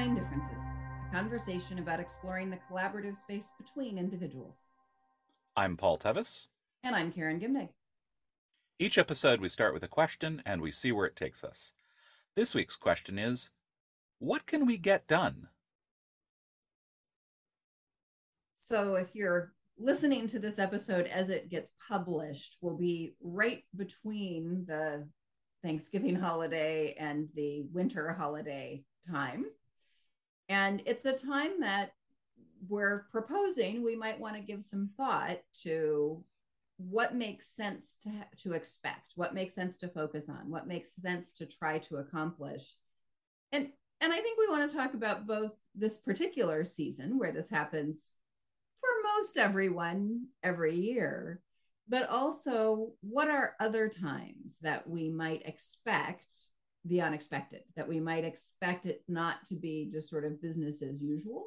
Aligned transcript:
Differences, 0.00 0.72
a 1.10 1.14
conversation 1.14 1.78
about 1.78 2.00
exploring 2.00 2.48
the 2.48 2.58
collaborative 2.70 3.18
space 3.18 3.52
between 3.58 3.98
individuals. 3.98 4.64
I'm 5.54 5.76
Paul 5.76 5.98
Tevis. 5.98 6.48
And 6.82 6.96
I'm 6.96 7.12
Karen 7.12 7.38
Gimnig. 7.38 7.68
Each 8.78 8.96
episode, 8.96 9.42
we 9.42 9.50
start 9.50 9.74
with 9.74 9.82
a 9.82 9.88
question 9.88 10.42
and 10.46 10.62
we 10.62 10.72
see 10.72 10.90
where 10.90 11.04
it 11.04 11.16
takes 11.16 11.44
us. 11.44 11.74
This 12.34 12.54
week's 12.54 12.76
question 12.76 13.18
is 13.18 13.50
What 14.20 14.46
can 14.46 14.64
we 14.64 14.78
get 14.78 15.06
done? 15.06 15.48
So, 18.54 18.94
if 18.94 19.14
you're 19.14 19.52
listening 19.78 20.28
to 20.28 20.38
this 20.38 20.58
episode 20.58 21.08
as 21.08 21.28
it 21.28 21.50
gets 21.50 21.72
published, 21.90 22.56
we'll 22.62 22.78
be 22.78 23.16
right 23.20 23.64
between 23.76 24.64
the 24.66 25.06
Thanksgiving 25.62 26.16
holiday 26.16 26.94
and 26.98 27.28
the 27.34 27.66
winter 27.70 28.14
holiday 28.14 28.82
time. 29.06 29.44
And 30.50 30.82
it's 30.84 31.06
a 31.06 31.16
time 31.16 31.60
that 31.60 31.92
we're 32.68 33.06
proposing 33.10 33.82
we 33.82 33.96
might 33.96 34.20
want 34.20 34.36
to 34.36 34.42
give 34.42 34.62
some 34.62 34.90
thought 34.98 35.38
to 35.62 36.22
what 36.76 37.14
makes 37.14 37.46
sense 37.46 37.96
to 38.02 38.10
to 38.36 38.52
expect 38.52 39.12
what 39.14 39.32
makes 39.32 39.54
sense 39.54 39.78
to 39.78 39.88
focus 39.88 40.28
on 40.28 40.50
what 40.50 40.66
makes 40.66 40.94
sense 41.00 41.32
to 41.32 41.46
try 41.46 41.78
to 41.78 41.96
accomplish. 41.96 42.76
And 43.52 43.70
and 44.00 44.12
i 44.12 44.16
think 44.16 44.38
we 44.38 44.48
want 44.48 44.68
to 44.68 44.76
talk 44.76 44.94
about 44.94 45.26
both 45.26 45.52
this 45.74 45.96
particular 45.98 46.64
season 46.64 47.18
where 47.18 47.32
this 47.32 47.50
happens 47.50 48.12
for 48.80 48.88
most 49.18 49.36
everyone 49.36 50.26
every 50.42 50.76
year 50.76 51.40
but 51.88 52.08
also 52.08 52.92
what 53.00 53.28
are 53.28 53.54
other 53.60 53.88
times 53.88 54.58
that 54.60 54.88
we 54.88 55.08
might 55.08 55.42
expect 55.44 56.26
the 56.84 57.00
unexpected, 57.00 57.62
that 57.76 57.88
we 57.88 58.00
might 58.00 58.24
expect 58.24 58.86
it 58.86 59.02
not 59.08 59.44
to 59.46 59.54
be 59.54 59.90
just 59.92 60.08
sort 60.08 60.24
of 60.24 60.40
business 60.40 60.82
as 60.82 61.02
usual, 61.02 61.46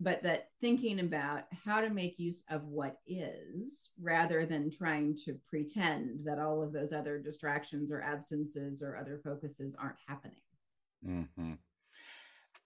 but 0.00 0.22
that 0.22 0.50
thinking 0.60 1.00
about 1.00 1.44
how 1.64 1.80
to 1.80 1.88
make 1.88 2.18
use 2.18 2.42
of 2.50 2.64
what 2.64 2.98
is 3.06 3.90
rather 4.00 4.44
than 4.44 4.70
trying 4.70 5.16
to 5.24 5.38
pretend 5.48 6.24
that 6.24 6.38
all 6.38 6.62
of 6.62 6.72
those 6.72 6.92
other 6.92 7.18
distractions 7.18 7.90
or 7.90 8.02
absences 8.02 8.82
or 8.82 8.96
other 8.96 9.20
focuses 9.22 9.74
aren't 9.74 9.96
happening. 10.06 10.40
Mm-hmm. 11.06 11.52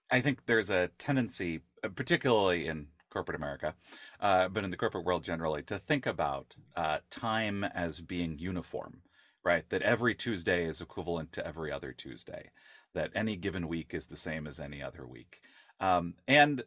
I 0.09 0.19
think 0.21 0.45
there's 0.45 0.69
a 0.69 0.89
tendency, 0.97 1.61
uh, 1.83 1.89
particularly 1.89 2.67
in 2.67 2.87
corporate 3.09 3.37
America, 3.37 3.75
uh, 4.19 4.47
but 4.49 4.63
in 4.63 4.71
the 4.71 4.77
corporate 4.77 5.05
world 5.05 5.23
generally, 5.23 5.63
to 5.63 5.79
think 5.79 6.05
about 6.05 6.53
uh, 6.75 6.99
time 7.09 7.63
as 7.63 8.01
being 8.01 8.37
uniform, 8.37 9.01
right? 9.43 9.67
That 9.69 9.81
every 9.81 10.15
Tuesday 10.15 10.65
is 10.65 10.81
equivalent 10.81 11.31
to 11.33 11.45
every 11.45 11.71
other 11.71 11.91
Tuesday, 11.91 12.51
that 12.93 13.11
any 13.15 13.35
given 13.35 13.67
week 13.67 13.93
is 13.93 14.07
the 14.07 14.17
same 14.17 14.47
as 14.47 14.59
any 14.59 14.81
other 14.81 15.05
week, 15.05 15.41
um, 15.79 16.15
and 16.27 16.63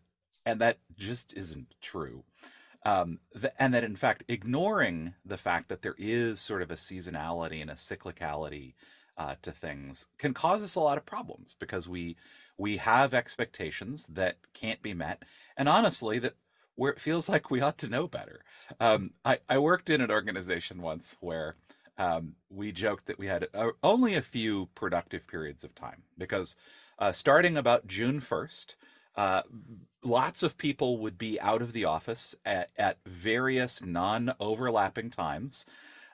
and 0.46 0.60
that 0.60 0.78
just 0.96 1.34
isn't 1.36 1.74
true. 1.80 2.24
Um, 2.86 3.20
and 3.58 3.72
that 3.72 3.84
in 3.84 3.96
fact, 3.96 4.24
ignoring 4.28 5.14
the 5.24 5.38
fact 5.38 5.70
that 5.70 5.80
there 5.80 5.94
is 5.96 6.38
sort 6.38 6.60
of 6.60 6.70
a 6.70 6.74
seasonality 6.74 7.62
and 7.62 7.70
a 7.70 7.74
cyclicality 7.74 8.74
uh, 9.16 9.36
to 9.42 9.52
things 9.52 10.08
can 10.18 10.34
cause 10.34 10.62
us 10.62 10.74
a 10.74 10.80
lot 10.80 10.98
of 10.98 11.06
problems 11.06 11.56
because 11.58 11.88
we 11.88 12.16
we 12.58 12.78
have 12.78 13.14
expectations 13.14 14.06
that 14.08 14.36
can't 14.52 14.82
be 14.82 14.94
met 14.94 15.22
and 15.56 15.68
honestly 15.68 16.18
that 16.18 16.34
where 16.74 16.90
it 16.90 17.00
feels 17.00 17.28
like 17.28 17.50
we 17.50 17.60
ought 17.60 17.78
to 17.78 17.88
know 17.88 18.08
better 18.08 18.40
um, 18.80 19.12
I, 19.24 19.38
I 19.48 19.58
worked 19.58 19.88
in 19.88 20.00
an 20.00 20.10
organization 20.10 20.82
once 20.82 21.16
where 21.20 21.54
um, 21.98 22.34
we 22.50 22.72
joked 22.72 23.06
that 23.06 23.18
we 23.18 23.26
had 23.26 23.48
a, 23.54 23.70
only 23.82 24.14
a 24.14 24.22
few 24.22 24.68
productive 24.74 25.26
periods 25.26 25.64
of 25.64 25.74
time 25.74 26.02
because 26.18 26.56
uh, 26.98 27.12
starting 27.12 27.56
about 27.56 27.86
june 27.86 28.20
1st 28.20 28.74
uh, 29.16 29.42
lots 30.02 30.42
of 30.42 30.58
people 30.58 30.98
would 30.98 31.16
be 31.16 31.40
out 31.40 31.62
of 31.62 31.72
the 31.72 31.84
office 31.84 32.34
at, 32.44 32.70
at 32.76 32.98
various 33.06 33.84
non-overlapping 33.84 35.10
times 35.10 35.66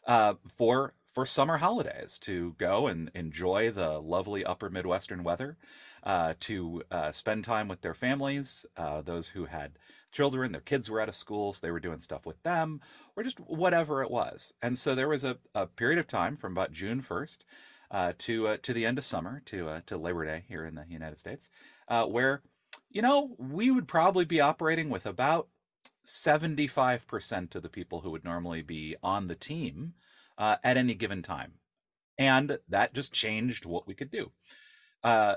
uh, 0.06 0.34
for 0.46 0.92
for 1.10 1.26
summer 1.26 1.59
holidays 1.59 2.19
to 2.21 2.54
go 2.59 2.87
and 2.87 3.10
enjoy 3.15 3.71
the 3.71 4.00
lovely 4.00 4.44
upper 4.44 4.71
Midwestern 4.71 5.25
weather, 5.25 5.56
uh, 6.04 6.34
to 6.41 6.82
uh, 6.91 7.12
spend 7.12 7.44
time 7.44 7.69
with 7.69 7.82
their 7.82 7.94
families, 7.94 8.65
uh, 8.76 9.03
those 9.03 9.28
who 9.28 9.47
had 9.47 9.72
children, 10.12 10.53
their 10.53 10.60
kids 10.60 10.88
were 10.88 11.00
out 11.00 11.09
of 11.09 11.15
school, 11.15 11.53
so 11.53 11.60
they 11.62 11.71
were 11.71 11.81
doing 11.81 12.00
stuff 12.00 12.25
with 12.25 12.43
them, 12.43 12.81
or 13.16 13.22
just 13.22 13.38
whatever 13.41 14.03
it 14.03 14.10
was. 14.10 14.54
And 14.62 14.78
so 14.78 14.94
there 14.94 15.09
was 15.09 15.25
a, 15.25 15.38
a 15.54 15.66
period 15.66 15.98
of 15.98 16.06
time 16.06 16.37
from 16.37 16.53
about 16.53 16.72
June 16.72 17.03
1st 17.03 17.38
uh, 17.91 18.12
to 18.19 18.48
uh, 18.48 18.56
to 18.62 18.72
the 18.72 18.87
end 18.87 18.98
of 18.98 19.04
summer, 19.04 19.42
to 19.47 19.69
uh, 19.69 19.81
to 19.87 19.97
Labor 19.97 20.25
Day 20.25 20.44
here 20.48 20.65
in 20.65 20.77
the 20.77 20.84
United 20.88 21.19
States, 21.19 21.50
where, 21.88 22.42
you 22.88 23.03
know, 23.03 23.34
we 23.37 23.71
would 23.71 23.88
probably 23.88 24.25
be 24.25 24.41
operating 24.41 24.91
with 24.91 25.06
about 25.06 25.48
75% 26.06 27.54
of 27.54 27.62
the 27.62 27.69
people 27.69 28.00
who 28.00 28.10
would 28.10 28.25
normally 28.25 28.62
be 28.62 28.97
on 29.03 29.27
the 29.27 29.34
team 29.34 29.94
uh, 30.40 30.56
at 30.64 30.76
any 30.76 30.94
given 30.94 31.22
time. 31.22 31.52
And 32.18 32.58
that 32.68 32.94
just 32.94 33.12
changed 33.12 33.64
what 33.64 33.86
we 33.86 33.94
could 33.94 34.10
do. 34.10 34.32
Uh, 35.04 35.36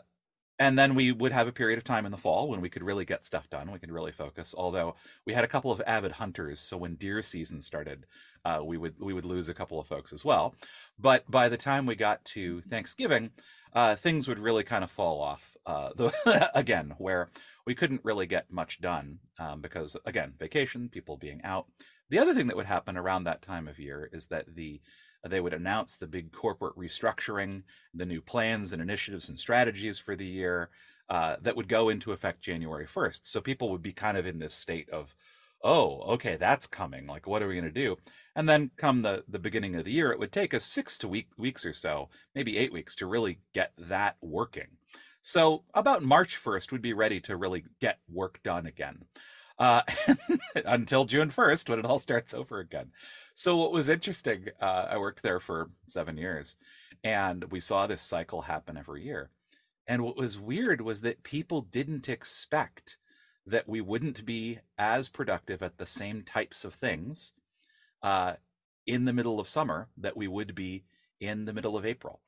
and 0.60 0.78
then 0.78 0.96
we 0.96 1.12
would 1.12 1.32
have 1.32 1.48
a 1.48 1.52
period 1.52 1.78
of 1.78 1.84
time 1.84 2.06
in 2.06 2.12
the 2.12 2.18
fall 2.18 2.48
when 2.48 2.62
we 2.62 2.70
could 2.70 2.84
really 2.84 3.06
get 3.06 3.26
stuff 3.26 3.50
done. 3.50 3.72
We 3.72 3.80
could 3.80 3.92
really 3.92 4.12
focus. 4.12 4.56
Although 4.58 4.96
we 5.26 5.34
had 5.34 5.44
a 5.44 5.48
couple 5.48 5.72
of 5.72 5.82
avid 5.86 6.14
hunters, 6.14 6.60
so 6.60 6.78
when 6.78 6.96
deer 6.96 7.22
season 7.22 7.62
started, 7.62 8.06
uh, 8.46 8.62
we 8.64 8.78
would 8.78 8.96
we 9.00 9.14
would 9.14 9.26
lose 9.26 9.50
a 9.50 9.54
couple 9.54 9.80
of 9.80 9.88
folks 9.88 10.14
as 10.14 10.24
well. 10.24 10.56
But 11.00 11.30
by 11.30 11.50
the 11.50 11.58
time 11.58 11.86
we 11.86 11.96
got 11.96 12.24
to 12.26 12.62
Thanksgiving, 12.62 13.32
uh, 13.74 13.96
things 13.96 14.28
would 14.28 14.40
really 14.40 14.64
kind 14.64 14.84
of 14.84 14.92
fall 14.92 15.22
off 15.22 15.58
uh, 15.66 15.90
the, 15.96 16.52
again, 16.56 16.94
where 16.98 17.30
we 17.66 17.74
couldn't 17.74 18.06
really 18.06 18.28
get 18.28 18.52
much 18.52 18.80
done 18.80 19.20
um, 19.40 19.60
because 19.60 19.98
again, 20.06 20.34
vacation, 20.38 20.88
people 20.88 21.18
being 21.18 21.42
out, 21.44 21.66
the 22.14 22.20
other 22.20 22.36
thing 22.36 22.46
that 22.46 22.56
would 22.56 22.68
happen 22.68 22.96
around 22.96 23.24
that 23.24 23.42
time 23.42 23.68
of 23.68 23.80
year 23.80 24.08
is 24.14 24.28
that 24.28 24.46
the 24.56 24.80
they 25.28 25.42
would 25.42 25.54
announce 25.54 25.98
the 25.98 26.06
big 26.06 26.32
corporate 26.32 26.78
restructuring, 26.78 27.64
the 27.96 28.06
new 28.06 28.22
plans 28.22 28.72
and 28.72 28.84
initiatives 28.84 29.30
and 29.30 29.40
strategies 29.40 29.98
for 29.98 30.16
the 30.16 30.26
year 30.26 30.70
uh, 31.10 31.38
that 31.42 31.56
would 31.56 31.68
go 31.68 31.90
into 31.90 32.12
effect 32.12 32.42
January 32.42 32.86
1st. 32.86 33.22
So 33.24 33.42
people 33.42 33.72
would 33.72 33.82
be 33.82 33.94
kind 33.94 34.16
of 34.16 34.28
in 34.28 34.38
this 34.38 34.54
state 34.54 34.92
of, 34.92 35.16
oh, 35.64 36.02
okay, 36.14 36.36
that's 36.36 36.68
coming. 36.68 37.08
Like, 37.08 37.26
what 37.26 37.42
are 37.42 37.48
we 37.48 37.56
going 37.56 37.64
to 37.64 37.72
do? 37.72 37.98
And 38.36 38.48
then 38.48 38.70
come 38.78 39.02
the, 39.02 39.24
the 39.28 39.40
beginning 39.40 39.76
of 39.76 39.86
the 39.86 39.92
year, 39.94 40.12
it 40.12 40.20
would 40.20 40.34
take 40.34 40.54
us 40.54 40.66
six 40.66 41.00
to 41.00 41.08
week, 41.08 41.30
weeks 41.38 41.66
or 41.66 41.74
so, 41.74 42.10
maybe 42.36 42.58
eight 42.58 42.74
weeks 42.74 42.96
to 42.98 43.08
really 43.08 43.40
get 43.54 43.72
that 43.78 44.18
working. 44.22 44.68
So 45.24 45.64
about 45.74 46.04
March 46.04 46.38
1st, 46.44 46.72
we'd 46.72 46.82
be 46.82 46.94
ready 46.94 47.22
to 47.22 47.38
really 47.38 47.64
get 47.80 47.98
work 48.08 48.44
done 48.44 48.68
again 48.68 49.06
uh, 49.60 49.82
until 50.66 51.06
June 51.06 51.30
1st 51.30 51.70
when 51.70 51.80
it 51.80 51.86
all 51.86 52.00
starts 52.00 52.34
over 52.34 52.60
again. 52.60 52.92
So, 53.36 53.58
what 53.58 53.72
was 53.72 53.90
interesting, 53.90 54.48
uh, 54.62 54.88
I 54.90 54.98
worked 54.98 55.24
there 55.24 55.40
for 55.40 55.70
seven 55.88 56.18
years 56.18 56.58
and 57.04 57.44
we 57.46 57.60
saw 57.60 57.88
this 57.88 58.02
cycle 58.02 58.42
happen 58.42 58.78
every 58.78 59.04
year. 59.04 59.30
And 59.88 60.04
what 60.04 60.18
was 60.18 60.40
weird 60.40 60.82
was 60.82 61.02
that 61.02 61.24
people 61.24 61.62
didn't 61.62 62.08
expect 62.08 62.98
that 63.46 63.68
we 63.68 63.82
wouldn't 63.82 64.26
be 64.26 64.60
as 64.78 65.10
productive 65.10 65.62
at 65.62 65.78
the 65.78 65.86
same 65.86 66.24
types 66.24 66.64
of 66.64 66.74
things 66.74 67.34
uh, 68.02 68.34
in 68.88 69.06
the 69.06 69.14
middle 69.14 69.40
of 69.40 69.48
summer 69.48 69.90
that 69.98 70.16
we 70.16 70.28
would 70.28 70.56
be 70.56 70.86
in 71.20 71.46
the 71.46 71.54
middle 71.54 71.76
of 71.76 71.86
April. 71.86 72.22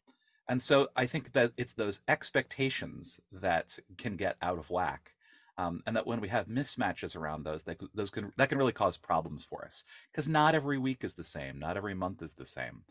And 0.49 0.61
so 0.61 0.89
I 0.95 1.05
think 1.05 1.31
that 1.31 1.53
it's 1.57 1.73
those 1.73 2.01
expectations 2.07 3.19
that 3.31 3.79
can 3.97 4.15
get 4.15 4.35
out 4.41 4.59
of 4.59 4.69
whack 4.69 5.14
um, 5.57 5.81
and 5.85 5.95
that 5.95 6.07
when 6.07 6.21
we 6.21 6.27
have 6.27 6.47
mismatches 6.47 7.15
around 7.15 7.43
those, 7.43 7.63
that 7.63 7.79
those 7.93 8.09
can 8.09 8.31
that 8.37 8.49
can 8.49 8.57
really 8.57 8.71
cause 8.71 8.97
problems 8.97 9.43
for 9.43 9.65
us 9.65 9.83
because 10.11 10.27
not 10.27 10.55
every 10.55 10.77
week 10.77 11.03
is 11.03 11.15
the 11.15 11.23
same, 11.23 11.59
not 11.59 11.77
every 11.77 11.93
month 11.93 12.21
is 12.21 12.33
the 12.33 12.45
same, 12.45 12.81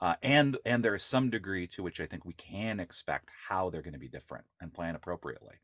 uh, 0.00 0.14
and 0.22 0.56
and 0.64 0.84
there 0.84 0.94
is 0.94 1.02
some 1.02 1.30
degree 1.30 1.66
to 1.68 1.82
which 1.82 2.00
I 2.00 2.06
think 2.06 2.24
we 2.24 2.34
can 2.34 2.80
expect 2.80 3.28
how 3.48 3.70
they're 3.70 3.82
going 3.82 3.94
to 3.94 3.98
be 3.98 4.08
different 4.08 4.44
and 4.60 4.72
plan 4.72 4.94
appropriately. 4.94 5.56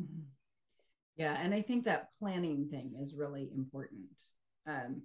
Mm-hmm. 0.00 0.22
Yeah, 1.16 1.36
and 1.40 1.54
I 1.54 1.62
think 1.62 1.84
that 1.84 2.10
planning 2.18 2.68
thing 2.70 2.94
is 3.00 3.14
really 3.14 3.50
important. 3.54 4.22
Um, 4.66 5.02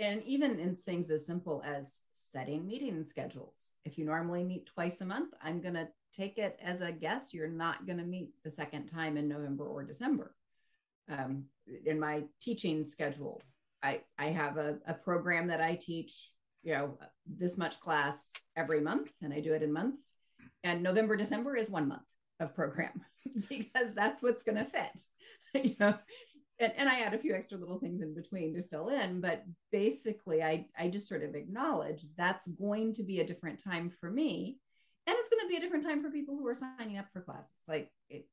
and 0.00 0.22
even 0.24 0.58
in 0.60 0.76
things 0.76 1.10
as 1.10 1.26
simple 1.26 1.62
as 1.66 2.02
setting 2.12 2.66
meeting 2.66 3.02
schedules. 3.04 3.72
If 3.84 3.98
you 3.98 4.04
normally 4.04 4.44
meet 4.44 4.66
twice 4.66 5.00
a 5.00 5.04
month, 5.04 5.34
I'm 5.42 5.60
going 5.60 5.74
to 5.74 5.88
take 6.12 6.38
it 6.38 6.58
as 6.62 6.80
a 6.80 6.92
guess 6.92 7.32
you're 7.32 7.48
not 7.48 7.86
going 7.86 7.98
to 7.98 8.04
meet 8.04 8.30
the 8.44 8.50
second 8.50 8.86
time 8.86 9.16
in 9.16 9.28
November 9.28 9.64
or 9.64 9.82
December. 9.82 10.34
Um, 11.10 11.44
in 11.84 11.98
my 11.98 12.24
teaching 12.40 12.84
schedule, 12.84 13.40
I, 13.82 14.02
I 14.18 14.26
have 14.26 14.56
a, 14.56 14.78
a 14.86 14.94
program 14.94 15.48
that 15.48 15.60
I 15.60 15.74
teach, 15.74 16.30
you 16.62 16.72
know, 16.72 16.98
this 17.26 17.58
much 17.58 17.80
class 17.80 18.32
every 18.56 18.80
month, 18.80 19.10
and 19.22 19.32
I 19.32 19.40
do 19.40 19.54
it 19.54 19.62
in 19.62 19.72
months. 19.72 20.14
And 20.64 20.82
November, 20.82 21.16
December 21.16 21.56
is 21.56 21.70
one 21.70 21.88
month 21.88 22.02
of 22.40 22.54
program 22.54 23.00
because 23.48 23.92
that's 23.94 24.22
what's 24.22 24.42
going 24.42 24.58
to 24.58 24.64
fit. 24.64 25.00
you 25.64 25.76
know, 25.80 25.94
and, 26.58 26.72
and 26.76 26.88
I 26.88 27.00
add 27.00 27.14
a 27.14 27.18
few 27.18 27.34
extra 27.34 27.58
little 27.58 27.78
things 27.78 28.02
in 28.02 28.14
between 28.14 28.54
to 28.54 28.62
fill 28.62 28.88
in, 28.88 29.20
but 29.20 29.44
basically 29.72 30.42
I, 30.42 30.66
I 30.78 30.88
just 30.88 31.08
sort 31.08 31.24
of 31.24 31.34
acknowledge 31.34 32.04
that's 32.16 32.46
going 32.46 32.92
to 32.94 33.02
be 33.02 33.20
a 33.20 33.26
different 33.26 33.62
time 33.62 33.90
for 33.90 34.10
me. 34.10 34.58
And 35.06 35.16
it's 35.18 35.28
going 35.28 35.42
to 35.42 35.48
be 35.48 35.56
a 35.56 35.60
different 35.60 35.84
time 35.84 36.02
for 36.02 36.10
people 36.10 36.36
who 36.36 36.46
are 36.46 36.54
signing 36.54 36.98
up 36.98 37.06
for 37.12 37.20
classes. 37.20 37.52
Like 37.68 37.90
it, 38.08 38.26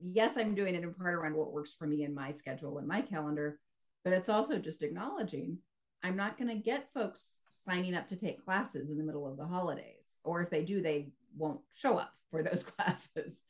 yes, 0.00 0.36
I'm 0.36 0.54
doing 0.54 0.74
it 0.74 0.82
in 0.82 0.94
part 0.94 1.14
around 1.14 1.34
what 1.36 1.52
works 1.52 1.74
for 1.74 1.86
me 1.86 2.04
in 2.04 2.14
my 2.14 2.32
schedule 2.32 2.78
and 2.78 2.88
my 2.88 3.02
calendar, 3.02 3.58
but 4.04 4.12
it's 4.12 4.28
also 4.28 4.58
just 4.58 4.82
acknowledging 4.82 5.58
I'm 6.02 6.16
not 6.16 6.38
going 6.38 6.48
to 6.48 6.62
get 6.62 6.92
folks 6.94 7.44
signing 7.50 7.94
up 7.94 8.08
to 8.08 8.16
take 8.16 8.44
classes 8.44 8.90
in 8.90 8.98
the 8.98 9.04
middle 9.04 9.26
of 9.26 9.36
the 9.36 9.46
holidays, 9.46 10.16
or 10.24 10.42
if 10.42 10.50
they 10.50 10.62
do, 10.62 10.80
they 10.80 11.08
won't 11.36 11.60
show 11.72 11.96
up 11.96 12.12
for 12.30 12.42
those 12.42 12.62
classes. 12.62 13.42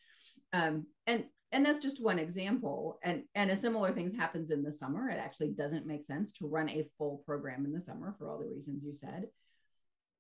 Um, 0.52 0.86
and 1.06 1.24
and 1.52 1.64
that's 1.64 1.78
just 1.78 2.02
one 2.02 2.18
example. 2.18 2.98
And 3.02 3.24
and 3.34 3.50
a 3.50 3.56
similar 3.56 3.92
thing 3.92 4.10
happens 4.14 4.50
in 4.50 4.62
the 4.62 4.72
summer. 4.72 5.08
It 5.08 5.18
actually 5.18 5.50
doesn't 5.50 5.86
make 5.86 6.04
sense 6.04 6.32
to 6.32 6.46
run 6.46 6.68
a 6.68 6.88
full 6.98 7.22
program 7.26 7.64
in 7.64 7.72
the 7.72 7.80
summer 7.80 8.14
for 8.18 8.28
all 8.28 8.38
the 8.38 8.48
reasons 8.48 8.84
you 8.84 8.94
said. 8.94 9.26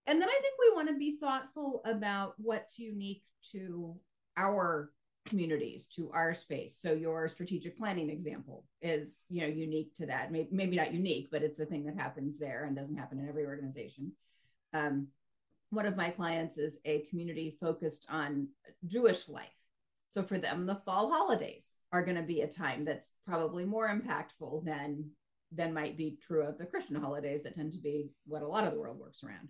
And 0.06 0.20
then 0.20 0.28
I 0.28 0.38
think 0.40 0.54
we 0.58 0.74
want 0.74 0.88
to 0.88 0.96
be 0.96 1.18
thoughtful 1.20 1.82
about 1.84 2.34
what's 2.36 2.78
unique 2.78 3.24
to 3.52 3.96
our 4.36 4.92
communities 5.26 5.88
to 5.88 6.10
our 6.12 6.32
space. 6.32 6.76
So 6.76 6.92
your 6.92 7.28
strategic 7.28 7.76
planning 7.76 8.10
example 8.10 8.64
is 8.80 9.24
you 9.28 9.40
know 9.40 9.48
unique 9.48 9.94
to 9.96 10.06
that. 10.06 10.30
Maybe, 10.30 10.48
maybe 10.52 10.76
not 10.76 10.94
unique 10.94 11.28
but 11.30 11.42
it's 11.42 11.58
the 11.58 11.66
thing 11.66 11.84
that 11.86 11.98
happens 11.98 12.38
there 12.38 12.64
and 12.64 12.76
doesn't 12.76 12.96
happen 12.96 13.18
in 13.18 13.28
every 13.28 13.44
organization. 13.44 14.12
Um, 14.72 15.08
one 15.70 15.86
of 15.86 15.96
my 15.96 16.10
clients 16.10 16.58
is 16.58 16.78
a 16.84 17.00
community 17.10 17.56
focused 17.60 18.06
on 18.08 18.48
jewish 18.86 19.28
life. 19.28 19.48
So 20.10 20.22
for 20.22 20.38
them 20.38 20.66
the 20.66 20.80
fall 20.86 21.10
holidays 21.10 21.78
are 21.92 22.04
going 22.04 22.16
to 22.16 22.22
be 22.22 22.42
a 22.42 22.48
time 22.48 22.84
that's 22.84 23.10
probably 23.26 23.64
more 23.64 23.88
impactful 23.88 24.64
than 24.64 25.10
than 25.52 25.74
might 25.74 25.96
be 25.96 26.18
true 26.26 26.42
of 26.42 26.58
the 26.58 26.66
christian 26.66 26.96
holidays 26.96 27.44
that 27.44 27.54
tend 27.54 27.72
to 27.72 27.78
be 27.78 28.10
what 28.26 28.42
a 28.42 28.46
lot 28.48 28.64
of 28.64 28.72
the 28.72 28.80
world 28.80 28.98
works 28.98 29.22
around 29.22 29.48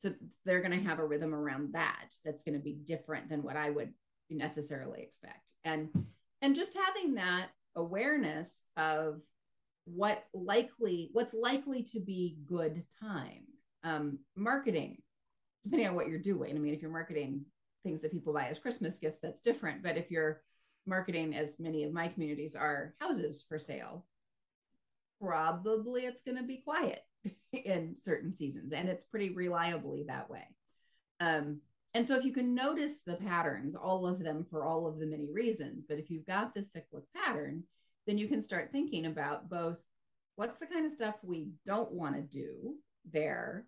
so 0.00 0.12
they're 0.44 0.62
going 0.62 0.78
to 0.78 0.88
have 0.88 0.98
a 0.98 1.04
rhythm 1.04 1.34
around 1.34 1.74
that 1.74 2.08
that's 2.24 2.42
going 2.42 2.56
to 2.56 2.64
be 2.64 2.72
different 2.72 3.28
than 3.28 3.42
what 3.42 3.56
i 3.56 3.70
would 3.70 3.92
necessarily 4.30 5.02
expect. 5.02 5.44
And 5.64 5.88
and 6.42 6.54
just 6.54 6.76
having 6.76 7.14
that 7.14 7.48
awareness 7.76 8.64
of 8.76 9.20
what 9.84 10.24
likely 10.32 11.10
what's 11.12 11.34
likely 11.34 11.82
to 11.82 12.00
be 12.00 12.38
good 12.46 12.84
time 13.00 13.44
um, 13.84 14.18
marketing 14.36 14.98
depending 15.64 15.88
on 15.88 15.94
what 15.94 16.08
you're 16.08 16.18
doing. 16.18 16.56
I 16.56 16.58
mean 16.58 16.74
if 16.74 16.80
you're 16.80 16.90
marketing 16.90 17.44
things 17.82 18.00
that 18.00 18.12
people 18.12 18.32
buy 18.32 18.46
as 18.46 18.58
christmas 18.58 18.98
gifts 18.98 19.18
that's 19.20 19.40
different. 19.40 19.82
But 19.82 19.96
if 19.96 20.10
you're 20.10 20.42
marketing 20.86 21.34
as 21.34 21.60
many 21.60 21.84
of 21.84 21.92
my 21.92 22.08
communities 22.08 22.56
are 22.56 22.94
houses 23.00 23.44
for 23.46 23.58
sale 23.58 24.06
probably 25.20 26.02
it's 26.06 26.22
going 26.22 26.38
to 26.38 26.42
be 26.42 26.62
quiet 26.64 27.00
in 27.64 27.94
certain 27.96 28.32
seasons 28.32 28.72
and 28.72 28.88
it's 28.88 29.04
pretty 29.04 29.30
reliably 29.30 30.04
that 30.06 30.30
way 30.30 30.46
um, 31.20 31.60
and 31.92 32.06
so 32.06 32.16
if 32.16 32.24
you 32.24 32.32
can 32.32 32.54
notice 32.54 33.00
the 33.00 33.16
patterns, 33.16 33.74
all 33.74 34.06
of 34.06 34.22
them 34.22 34.46
for 34.48 34.64
all 34.64 34.86
of 34.86 34.98
the 34.98 35.06
many 35.06 35.28
reasons, 35.32 35.84
but 35.88 35.98
if 35.98 36.10
you've 36.10 36.26
got 36.26 36.54
the 36.54 36.62
cyclic 36.62 37.04
pattern, 37.14 37.64
then 38.06 38.16
you 38.16 38.28
can 38.28 38.40
start 38.40 38.70
thinking 38.70 39.06
about 39.06 39.48
both 39.50 39.84
what's 40.36 40.58
the 40.58 40.66
kind 40.66 40.86
of 40.86 40.92
stuff 40.92 41.16
we 41.22 41.48
don't 41.66 41.90
want 41.90 42.14
to 42.14 42.22
do 42.22 42.76
there? 43.10 43.66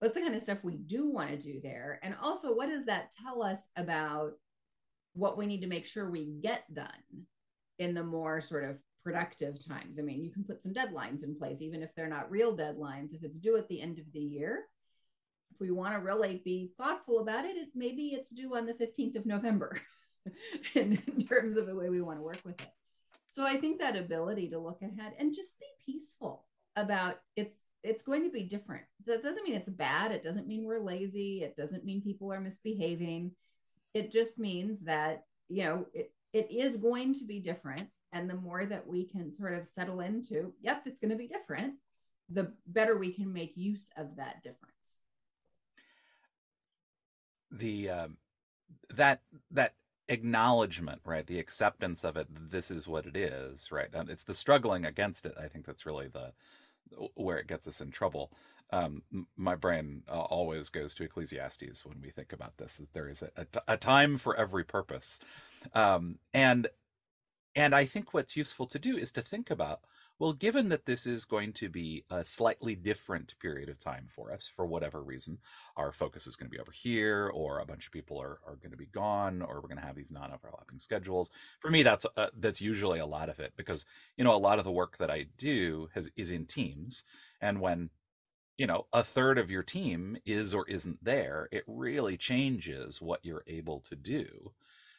What's 0.00 0.14
the 0.14 0.20
kind 0.20 0.34
of 0.34 0.42
stuff 0.42 0.58
we 0.64 0.76
do 0.76 1.08
want 1.08 1.30
to 1.30 1.36
do 1.36 1.60
there? 1.62 2.00
And 2.02 2.16
also, 2.20 2.54
what 2.54 2.68
does 2.68 2.86
that 2.86 3.12
tell 3.12 3.42
us 3.42 3.68
about 3.76 4.32
what 5.14 5.38
we 5.38 5.46
need 5.46 5.60
to 5.60 5.68
make 5.68 5.86
sure 5.86 6.10
we 6.10 6.26
get 6.42 6.64
done 6.74 6.88
in 7.78 7.94
the 7.94 8.02
more 8.02 8.40
sort 8.40 8.64
of 8.64 8.78
productive 9.02 9.64
times? 9.64 9.98
I 9.98 10.02
mean, 10.02 10.24
you 10.24 10.30
can 10.30 10.44
put 10.44 10.62
some 10.62 10.72
deadlines 10.72 11.24
in 11.24 11.36
place, 11.36 11.62
even 11.62 11.82
if 11.82 11.94
they're 11.94 12.08
not 12.08 12.30
real 12.30 12.56
deadlines. 12.56 13.14
If 13.14 13.22
it's 13.22 13.38
due 13.38 13.56
at 13.56 13.68
the 13.68 13.80
end 13.80 13.98
of 13.98 14.04
the 14.12 14.20
year, 14.20 14.64
if 15.52 15.60
we 15.60 15.70
want 15.70 15.94
to 15.94 16.00
really 16.00 16.40
be 16.44 16.72
thoughtful 16.78 17.20
about 17.20 17.44
it, 17.44 17.56
it 17.56 17.68
maybe 17.74 18.08
it's 18.08 18.30
due 18.30 18.56
on 18.56 18.66
the 18.66 18.74
15th 18.74 19.16
of 19.16 19.26
November 19.26 19.78
in, 20.74 21.02
in 21.06 21.26
terms 21.26 21.56
of 21.56 21.66
the 21.66 21.76
way 21.76 21.88
we 21.88 22.00
want 22.00 22.18
to 22.18 22.22
work 22.22 22.40
with 22.44 22.60
it. 22.60 22.72
So 23.28 23.46
I 23.46 23.56
think 23.56 23.80
that 23.80 23.96
ability 23.96 24.50
to 24.50 24.58
look 24.58 24.82
ahead 24.82 25.14
and 25.18 25.34
just 25.34 25.58
be 25.58 25.66
peaceful 25.84 26.44
about 26.76 27.20
it's 27.36 27.66
it's 27.82 28.02
going 28.02 28.22
to 28.24 28.30
be 28.30 28.44
different. 28.44 28.84
That 29.06 29.22
doesn't 29.22 29.44
mean 29.44 29.54
it's 29.56 29.68
bad. 29.68 30.12
It 30.12 30.22
doesn't 30.22 30.46
mean 30.46 30.64
we're 30.64 30.78
lazy. 30.78 31.42
It 31.42 31.56
doesn't 31.56 31.84
mean 31.84 32.00
people 32.00 32.32
are 32.32 32.40
misbehaving. 32.40 33.32
It 33.94 34.12
just 34.12 34.38
means 34.38 34.84
that, 34.84 35.24
you 35.48 35.64
know, 35.64 35.86
it, 35.92 36.12
it 36.32 36.50
is 36.50 36.76
going 36.76 37.14
to 37.14 37.24
be 37.24 37.40
different. 37.40 37.88
And 38.12 38.28
the 38.28 38.34
more 38.34 38.64
that 38.64 38.86
we 38.86 39.04
can 39.04 39.32
sort 39.32 39.54
of 39.54 39.66
settle 39.66 40.00
into, 40.00 40.52
yep, 40.60 40.82
it's 40.86 41.00
going 41.00 41.10
to 41.10 41.16
be 41.16 41.28
different, 41.28 41.74
the 42.28 42.52
better 42.66 42.96
we 42.96 43.12
can 43.12 43.32
make 43.32 43.56
use 43.56 43.90
of 43.96 44.16
that 44.16 44.42
difference. 44.42 44.98
The 47.50 47.90
um, 47.90 48.16
that 48.94 49.22
that 49.50 49.74
acknowledgement 50.08 51.00
right 51.04 51.26
the 51.26 51.38
acceptance 51.38 52.02
of 52.02 52.16
it 52.16 52.26
this 52.50 52.70
is 52.70 52.88
what 52.88 53.06
it 53.06 53.16
is 53.16 53.70
right? 53.70 53.88
It's 54.08 54.24
the 54.24 54.34
struggling 54.34 54.84
against 54.84 55.24
it 55.24 55.34
i 55.40 55.46
think 55.46 55.64
that's 55.64 55.86
really 55.86 56.08
the 56.08 56.32
where 57.14 57.38
it 57.38 57.46
gets 57.46 57.66
us 57.66 57.80
in 57.80 57.90
trouble. 57.90 58.32
Um, 58.70 59.02
my 59.36 59.54
brain 59.54 60.02
uh, 60.08 60.20
always 60.20 60.70
goes 60.70 60.94
to 60.94 61.04
ecclesiastes 61.04 61.84
when 61.84 62.00
we 62.00 62.10
think 62.10 62.32
about 62.32 62.56
this 62.56 62.78
that 62.78 62.92
there 62.94 63.08
is 63.08 63.22
a, 63.22 63.30
a, 63.36 63.74
a 63.74 63.76
time 63.76 64.16
for 64.16 64.34
every 64.36 64.64
purpose. 64.64 65.20
Um, 65.74 66.18
and 66.32 66.68
and 67.54 67.74
i 67.74 67.84
think 67.84 68.12
what's 68.12 68.36
useful 68.36 68.66
to 68.66 68.78
do 68.78 68.96
is 68.96 69.12
to 69.12 69.20
think 69.20 69.50
about 69.50 69.80
well, 70.22 70.32
given 70.32 70.68
that 70.68 70.86
this 70.86 71.04
is 71.04 71.24
going 71.24 71.52
to 71.54 71.68
be 71.68 72.04
a 72.08 72.24
slightly 72.24 72.76
different 72.76 73.34
period 73.40 73.68
of 73.68 73.80
time 73.80 74.06
for 74.08 74.32
us, 74.32 74.48
for 74.54 74.64
whatever 74.64 75.02
reason, 75.02 75.38
our 75.76 75.90
focus 75.90 76.28
is 76.28 76.36
going 76.36 76.48
to 76.48 76.54
be 76.54 76.60
over 76.60 76.70
here, 76.70 77.28
or 77.34 77.58
a 77.58 77.66
bunch 77.66 77.86
of 77.86 77.92
people 77.92 78.20
are, 78.22 78.38
are 78.46 78.54
going 78.54 78.70
to 78.70 78.76
be 78.76 78.86
gone, 78.86 79.42
or 79.42 79.56
we're 79.56 79.68
going 79.68 79.80
to 79.80 79.84
have 79.84 79.96
these 79.96 80.12
non-overlapping 80.12 80.78
schedules. 80.78 81.28
For 81.58 81.72
me, 81.72 81.82
that's 81.82 82.06
uh, 82.16 82.28
that's 82.38 82.60
usually 82.60 83.00
a 83.00 83.06
lot 83.06 83.30
of 83.30 83.40
it 83.40 83.54
because 83.56 83.84
you 84.16 84.22
know 84.22 84.32
a 84.32 84.38
lot 84.38 84.60
of 84.60 84.64
the 84.64 84.70
work 84.70 84.96
that 84.98 85.10
I 85.10 85.26
do 85.38 85.88
has 85.92 86.08
is 86.16 86.30
in 86.30 86.46
teams, 86.46 87.02
and 87.40 87.60
when 87.60 87.90
you 88.56 88.68
know 88.68 88.86
a 88.92 89.02
third 89.02 89.38
of 89.38 89.50
your 89.50 89.64
team 89.64 90.16
is 90.24 90.54
or 90.54 90.64
isn't 90.68 91.02
there, 91.04 91.48
it 91.50 91.64
really 91.66 92.16
changes 92.16 93.02
what 93.02 93.24
you're 93.24 93.44
able 93.48 93.80
to 93.80 93.96
do. 93.96 94.52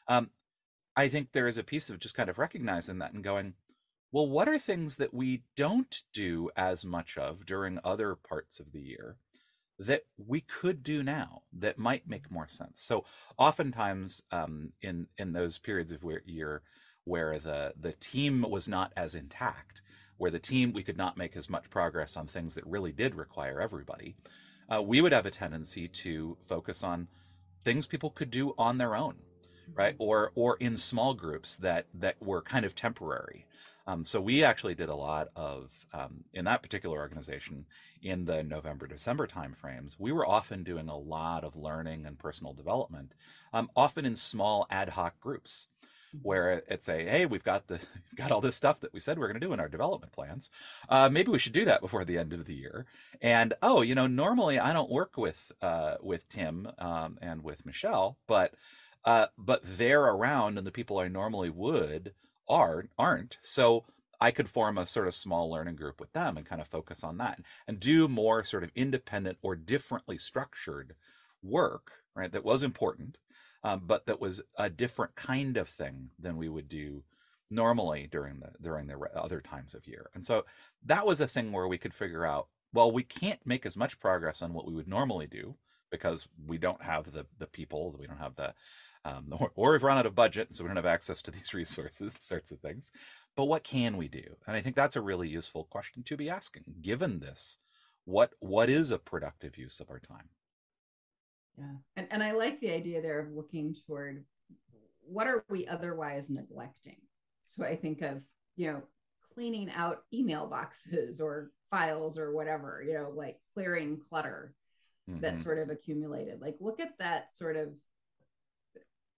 Um, 0.09 0.31
I 0.95 1.07
think 1.07 1.31
there 1.31 1.47
is 1.47 1.57
a 1.57 1.63
piece 1.63 1.89
of 1.89 1.99
just 1.99 2.15
kind 2.15 2.29
of 2.29 2.37
recognizing 2.37 2.99
that 2.99 3.13
and 3.13 3.23
going, 3.23 3.53
well, 4.11 4.29
what 4.29 4.47
are 4.47 4.59
things 4.59 4.97
that 4.97 5.13
we 5.13 5.43
don't 5.55 6.01
do 6.13 6.49
as 6.55 6.85
much 6.85 7.17
of 7.17 7.45
during 7.47 7.79
other 7.83 8.15
parts 8.15 8.59
of 8.59 8.71
the 8.71 8.81
year 8.81 9.17
that 9.79 10.03
we 10.17 10.41
could 10.41 10.83
do 10.83 11.01
now 11.01 11.41
that 11.51 11.79
might 11.79 12.07
make 12.07 12.29
more 12.29 12.47
sense? 12.47 12.79
So, 12.79 13.05
oftentimes, 13.37 14.23
um, 14.31 14.73
in 14.81 15.07
in 15.17 15.33
those 15.33 15.57
periods 15.57 15.91
of 15.91 16.03
year 16.27 16.61
where 17.05 17.39
the 17.39 17.73
the 17.79 17.93
team 17.93 18.45
was 18.47 18.69
not 18.69 18.93
as 18.95 19.15
intact, 19.15 19.81
where 20.17 20.31
the 20.31 20.39
team 20.39 20.73
we 20.73 20.83
could 20.83 20.97
not 20.97 21.17
make 21.17 21.35
as 21.35 21.49
much 21.49 21.71
progress 21.71 22.15
on 22.15 22.27
things 22.27 22.53
that 22.53 22.67
really 22.67 22.91
did 22.91 23.15
require 23.15 23.59
everybody, 23.59 24.15
uh, 24.71 24.81
we 24.81 25.01
would 25.01 25.11
have 25.11 25.25
a 25.25 25.31
tendency 25.31 25.87
to 25.87 26.37
focus 26.47 26.83
on 26.83 27.07
things 27.63 27.87
people 27.87 28.11
could 28.11 28.29
do 28.29 28.53
on 28.59 28.77
their 28.77 28.95
own, 28.95 29.15
right? 29.73 29.93
Mm-hmm. 29.93 30.03
Or 30.03 30.31
or 30.35 30.57
in 30.59 30.77
small 30.77 31.13
groups 31.13 31.57
that 31.57 31.87
that 31.95 32.21
were 32.21 32.41
kind 32.41 32.65
of 32.65 32.75
temporary. 32.75 33.45
Um, 33.85 34.05
so 34.05 34.21
we 34.21 34.43
actually 34.43 34.75
did 34.75 34.89
a 34.89 34.95
lot 34.95 35.29
of 35.35 35.69
um, 35.93 36.23
in 36.33 36.45
that 36.45 36.63
particular 36.63 36.97
organization 36.97 37.65
in 38.01 38.25
the 38.25 38.43
November 38.43 38.87
December 38.87 39.27
timeframes. 39.27 39.95
We 39.99 40.11
were 40.11 40.27
often 40.27 40.63
doing 40.63 40.87
a 40.89 40.97
lot 40.97 41.43
of 41.43 41.55
learning 41.55 42.05
and 42.05 42.17
personal 42.17 42.53
development, 42.53 43.13
um, 43.53 43.69
often 43.75 44.05
in 44.05 44.15
small 44.15 44.67
ad 44.69 44.89
hoc 44.89 45.19
groups, 45.19 45.67
mm-hmm. 45.81 46.19
where 46.23 46.63
it's 46.67 46.87
a 46.87 47.03
hey, 47.03 47.25
we've 47.25 47.43
got 47.43 47.67
the 47.67 47.73
we've 48.11 48.17
got 48.17 48.31
all 48.31 48.41
this 48.41 48.55
stuff 48.55 48.79
that 48.81 48.93
we 48.93 49.01
said 49.01 49.19
we're 49.19 49.27
going 49.27 49.39
to 49.39 49.45
do 49.45 49.53
in 49.53 49.59
our 49.59 49.69
development 49.69 50.13
plans. 50.13 50.49
Uh, 50.87 51.09
maybe 51.09 51.31
we 51.31 51.39
should 51.39 51.53
do 51.53 51.65
that 51.65 51.81
before 51.81 52.05
the 52.05 52.17
end 52.17 52.31
of 52.31 52.45
the 52.45 52.55
year. 52.55 52.85
And 53.21 53.53
oh, 53.61 53.81
you 53.81 53.95
know, 53.95 54.07
normally 54.07 54.59
I 54.59 54.71
don't 54.71 54.91
work 54.91 55.17
with 55.17 55.51
uh, 55.61 55.95
with 56.01 56.29
Tim 56.29 56.69
um, 56.79 57.17
and 57.21 57.43
with 57.43 57.65
Michelle, 57.65 58.17
but 58.27 58.53
uh, 59.05 59.27
but 59.37 59.61
they're 59.63 60.03
around, 60.03 60.57
and 60.57 60.65
the 60.65 60.71
people 60.71 60.99
I 60.99 61.07
normally 61.07 61.49
would 61.49 62.13
are 62.47 62.85
aren't. 62.97 63.37
So 63.41 63.85
I 64.19 64.31
could 64.31 64.49
form 64.49 64.77
a 64.77 64.87
sort 64.87 65.07
of 65.07 65.15
small 65.15 65.49
learning 65.51 65.75
group 65.75 65.99
with 65.99 66.13
them 66.13 66.37
and 66.37 66.45
kind 66.45 66.61
of 66.61 66.67
focus 66.67 67.03
on 67.03 67.17
that 67.17 67.39
and 67.67 67.79
do 67.79 68.07
more 68.07 68.43
sort 68.43 68.63
of 68.63 68.71
independent 68.75 69.37
or 69.41 69.55
differently 69.55 70.17
structured 70.17 70.95
work, 71.41 71.91
right? 72.15 72.31
That 72.31 72.45
was 72.45 72.63
important, 72.63 73.17
um, 73.63 73.81
but 73.85 74.05
that 74.05 74.21
was 74.21 74.41
a 74.57 74.69
different 74.69 75.15
kind 75.15 75.57
of 75.57 75.67
thing 75.67 76.09
than 76.19 76.37
we 76.37 76.47
would 76.47 76.69
do 76.69 77.03
normally 77.49 78.07
during 78.11 78.39
the 78.39 78.51
during 78.61 78.87
the 78.87 78.97
other 79.15 79.41
times 79.41 79.73
of 79.73 79.87
year. 79.87 80.09
And 80.15 80.25
so 80.25 80.45
that 80.85 81.05
was 81.05 81.19
a 81.21 81.27
thing 81.27 81.51
where 81.51 81.67
we 81.67 81.77
could 81.77 81.93
figure 81.93 82.25
out, 82.25 82.47
well, 82.73 82.91
we 82.91 83.03
can't 83.03 83.45
make 83.45 83.65
as 83.65 83.77
much 83.77 83.99
progress 83.99 84.41
on 84.41 84.53
what 84.53 84.65
we 84.65 84.73
would 84.73 84.87
normally 84.87 85.27
do 85.27 85.55
because 85.91 86.27
we 86.47 86.57
don't 86.57 86.81
have 86.81 87.11
the 87.11 87.25
the 87.39 87.47
people, 87.47 87.95
we 87.99 88.07
don't 88.07 88.17
have 88.17 88.35
the 88.35 88.53
um, 89.05 89.27
or, 89.39 89.51
or 89.55 89.71
we've 89.71 89.83
run 89.83 89.97
out 89.97 90.05
of 90.05 90.15
budget, 90.15 90.55
so 90.55 90.63
we 90.63 90.67
don't 90.67 90.77
have 90.77 90.85
access 90.85 91.21
to 91.23 91.31
these 91.31 91.53
resources, 91.53 92.15
sorts 92.19 92.51
of 92.51 92.59
things. 92.59 92.91
But 93.35 93.45
what 93.45 93.63
can 93.63 93.97
we 93.97 94.07
do? 94.07 94.23
And 94.45 94.55
I 94.55 94.61
think 94.61 94.75
that's 94.75 94.95
a 94.95 95.01
really 95.01 95.27
useful 95.27 95.63
question 95.65 96.03
to 96.03 96.17
be 96.17 96.29
asking. 96.29 96.63
Given 96.81 97.19
this, 97.19 97.57
what 98.05 98.31
what 98.39 98.69
is 98.69 98.91
a 98.91 98.99
productive 98.99 99.57
use 99.57 99.79
of 99.79 99.89
our 99.89 99.99
time? 99.99 100.29
Yeah, 101.57 101.77
and 101.97 102.07
and 102.11 102.23
I 102.23 102.31
like 102.31 102.59
the 102.59 102.71
idea 102.71 103.01
there 103.01 103.19
of 103.19 103.31
looking 103.31 103.75
toward 103.87 104.23
what 105.05 105.27
are 105.27 105.43
we 105.49 105.67
otherwise 105.67 106.29
neglecting 106.29 106.97
so 107.43 107.63
i 107.63 107.75
think 107.75 108.01
of 108.01 108.21
you 108.55 108.71
know 108.71 108.81
cleaning 109.33 109.69
out 109.75 110.03
email 110.13 110.47
boxes 110.47 111.19
or 111.19 111.51
files 111.69 112.17
or 112.17 112.33
whatever 112.33 112.83
you 112.85 112.93
know 112.93 113.11
like 113.15 113.37
clearing 113.53 113.99
clutter 114.09 114.53
mm-hmm. 115.09 115.21
that 115.21 115.39
sort 115.39 115.57
of 115.57 115.69
accumulated 115.69 116.39
like 116.41 116.55
look 116.59 116.79
at 116.79 116.97
that 116.99 117.33
sort 117.33 117.55
of 117.55 117.69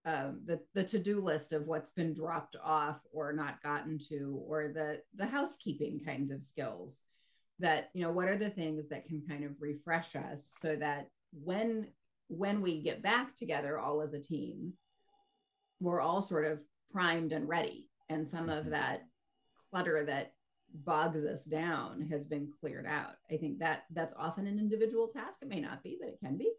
um, 0.05 0.41
the 0.45 0.59
the 0.73 0.83
to 0.83 0.99
do 0.99 1.19
list 1.19 1.51
of 1.51 1.65
what's 1.65 1.89
been 1.89 2.13
dropped 2.13 2.55
off 2.63 2.99
or 3.11 3.33
not 3.33 3.63
gotten 3.63 3.99
to, 4.09 4.39
or 4.47 4.71
the 4.73 5.01
the 5.15 5.25
housekeeping 5.25 5.99
kinds 6.05 6.31
of 6.31 6.43
skills. 6.43 7.01
That 7.59 7.89
you 7.93 8.03
know, 8.03 8.11
what 8.11 8.27
are 8.27 8.37
the 8.37 8.49
things 8.49 8.89
that 8.89 9.05
can 9.05 9.23
kind 9.27 9.43
of 9.43 9.59
refresh 9.59 10.15
us 10.15 10.55
so 10.59 10.75
that 10.75 11.09
when 11.31 11.87
when 12.27 12.61
we 12.61 12.81
get 12.81 13.01
back 13.01 13.35
together 13.35 13.79
all 13.79 14.01
as 14.01 14.13
a 14.13 14.21
team, 14.21 14.73
we're 15.79 16.01
all 16.01 16.21
sort 16.21 16.45
of 16.45 16.59
primed 16.91 17.31
and 17.31 17.47
ready, 17.47 17.89
and 18.09 18.27
some 18.27 18.49
of 18.49 18.63
mm-hmm. 18.63 18.71
that 18.71 19.05
clutter 19.71 20.05
that 20.05 20.33
bogs 20.83 21.23
us 21.23 21.45
down 21.45 22.07
has 22.11 22.25
been 22.25 22.51
cleared 22.59 22.85
out. 22.85 23.15
I 23.31 23.37
think 23.37 23.59
that 23.59 23.85
that's 23.91 24.13
often 24.17 24.45
an 24.45 24.59
individual 24.59 25.07
task. 25.07 25.39
It 25.41 25.47
may 25.47 25.61
not 25.61 25.81
be, 25.81 25.97
but 25.99 26.09
it 26.09 26.19
can 26.23 26.37
be. 26.37 26.51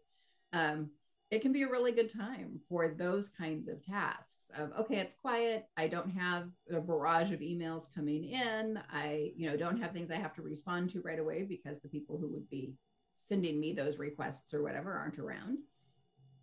Um, 0.53 0.89
it 1.29 1.41
can 1.41 1.51
be 1.51 1.63
a 1.63 1.69
really 1.69 1.91
good 1.91 2.09
time 2.09 2.59
for 2.69 2.87
those 2.87 3.29
kinds 3.29 3.67
of 3.67 3.83
tasks 3.83 4.49
of 4.57 4.71
okay 4.79 4.97
it's 4.97 5.13
quiet. 5.13 5.65
I 5.75 5.87
don't 5.87 6.09
have 6.11 6.49
a 6.71 6.79
barrage 6.79 7.31
of 7.31 7.41
emails 7.41 7.93
coming 7.93 8.23
in. 8.25 8.79
I 8.91 9.31
you 9.35 9.49
know 9.49 9.57
don't 9.57 9.81
have 9.81 9.91
things 9.91 10.11
i 10.11 10.15
have 10.15 10.33
to 10.35 10.41
respond 10.41 10.89
to 10.91 11.01
right 11.01 11.19
away 11.19 11.43
because 11.43 11.79
the 11.79 11.89
people 11.89 12.17
who 12.17 12.31
would 12.31 12.49
be 12.49 12.75
sending 13.13 13.59
me 13.59 13.73
those 13.73 13.97
requests 13.97 14.53
or 14.53 14.61
whatever 14.63 14.93
aren't 14.93 15.19
around. 15.19 15.57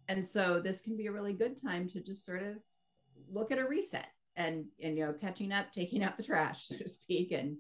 And 0.09 0.27
so 0.27 0.61
this 0.61 0.81
can 0.81 0.97
be 0.97 1.07
a 1.07 1.13
really 1.13 1.33
good 1.33 1.61
time 1.61 1.89
to 1.89 2.01
just 2.01 2.27
sort 2.27 2.43
of 2.43 2.57
look 3.33 3.53
at 3.53 3.59
a 3.59 3.67
reset 3.67 4.09
and 4.37 4.67
and 4.83 4.99
you 4.99 5.05
know 5.05 5.13
catching 5.13 5.53
up 5.53 5.73
taking 5.73 6.03
out 6.03 6.17
the 6.17 6.23
trash 6.23 6.65
so 6.67 6.77
to 6.77 6.89
speak 6.89 7.33
and 7.33 7.57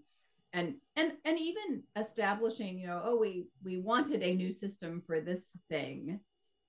and 0.52 0.74
and 0.96 1.12
and 1.24 1.38
even 1.38 1.82
establishing 1.96 2.78
you 2.78 2.86
know 2.86 3.00
oh 3.04 3.16
we 3.16 3.46
we 3.64 3.78
wanted 3.78 4.22
a 4.22 4.34
new 4.34 4.52
system 4.52 5.02
for 5.06 5.20
this 5.20 5.50
thing 5.70 6.20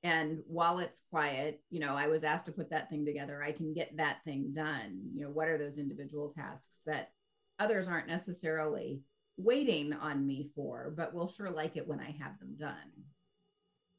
and 0.06 0.38
while 0.46 0.78
it's 0.78 1.02
quiet 1.10 1.62
you 1.72 1.80
know 1.80 1.96
i 1.96 2.08
was 2.08 2.24
asked 2.24 2.46
to 2.46 2.52
put 2.52 2.70
that 2.70 2.90
thing 2.90 3.04
together. 3.06 3.44
I 3.44 3.52
can 3.52 3.74
get 3.74 3.98
that 3.98 4.24
thing 4.24 4.54
done. 4.56 5.02
You 5.14 5.24
know 5.24 5.32
what 5.32 5.48
are 5.48 5.58
those 5.58 5.78
individual 5.78 6.32
tasks 6.38 6.82
that 6.86 7.12
others 7.60 7.88
aren't 7.88 8.08
necessarily 8.08 9.02
waiting 9.38 9.92
on 9.94 10.26
me 10.26 10.50
for 10.56 10.94
but 10.96 11.14
will 11.14 11.28
sure 11.28 11.50
like 11.50 11.76
it 11.76 11.88
when 11.88 12.00
i 12.00 12.16
have 12.22 12.40
them 12.40 12.56
done? 12.58 12.92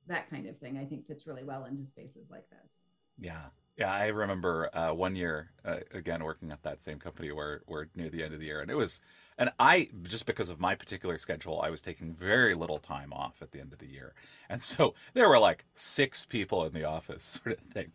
That 0.07 0.31
kind 0.31 0.47
of 0.47 0.57
thing 0.57 0.79
i 0.79 0.85
think 0.85 1.07
fits 1.07 1.27
really 1.27 1.45
well 1.45 1.65
into 1.65 1.85
spaces 1.87 2.31
like 2.31 2.49
this. 2.51 2.81
Yeah 3.19 3.47
yeah 3.76 3.92
i 3.92 4.06
remember 4.06 4.71
uh, 4.75 4.92
one 4.92 5.16
year 5.16 5.50
uh, 5.64 5.78
again 5.92 6.23
working 6.25 6.50
at 6.50 6.62
that 6.62 6.83
same 6.83 6.99
company 6.99 7.33
where 7.33 7.62
we're 7.66 7.87
near 7.95 8.09
the 8.09 8.23
end 8.23 8.35
of 8.35 8.40
the 8.40 8.47
year 8.47 8.61
and 8.61 8.71
it 8.71 8.76
was 8.76 9.00
and 9.38 9.50
I, 9.59 9.88
just 10.04 10.25
because 10.25 10.49
of 10.49 10.61
my 10.61 10.75
particular 10.75 11.18
schedule, 11.18 11.61
I 11.61 11.68
was 11.68 11.83
taking 11.83 12.14
very 12.14 12.54
little 12.54 12.78
time 12.78 13.12
off 13.12 13.42
at 13.42 13.52
the 13.52 13.61
end 13.61 13.73
of 13.73 13.78
the 13.78 13.87
year. 13.87 14.14
And 14.49 14.62
so 14.62 14.95
there 15.14 15.28
were 15.28 15.38
like 15.38 15.64
six 15.75 16.25
people 16.25 16.64
in 16.64 16.73
the 16.73 16.85
office, 16.85 17.40
sort 17.45 17.59
of 17.59 17.64
thing. 17.64 17.92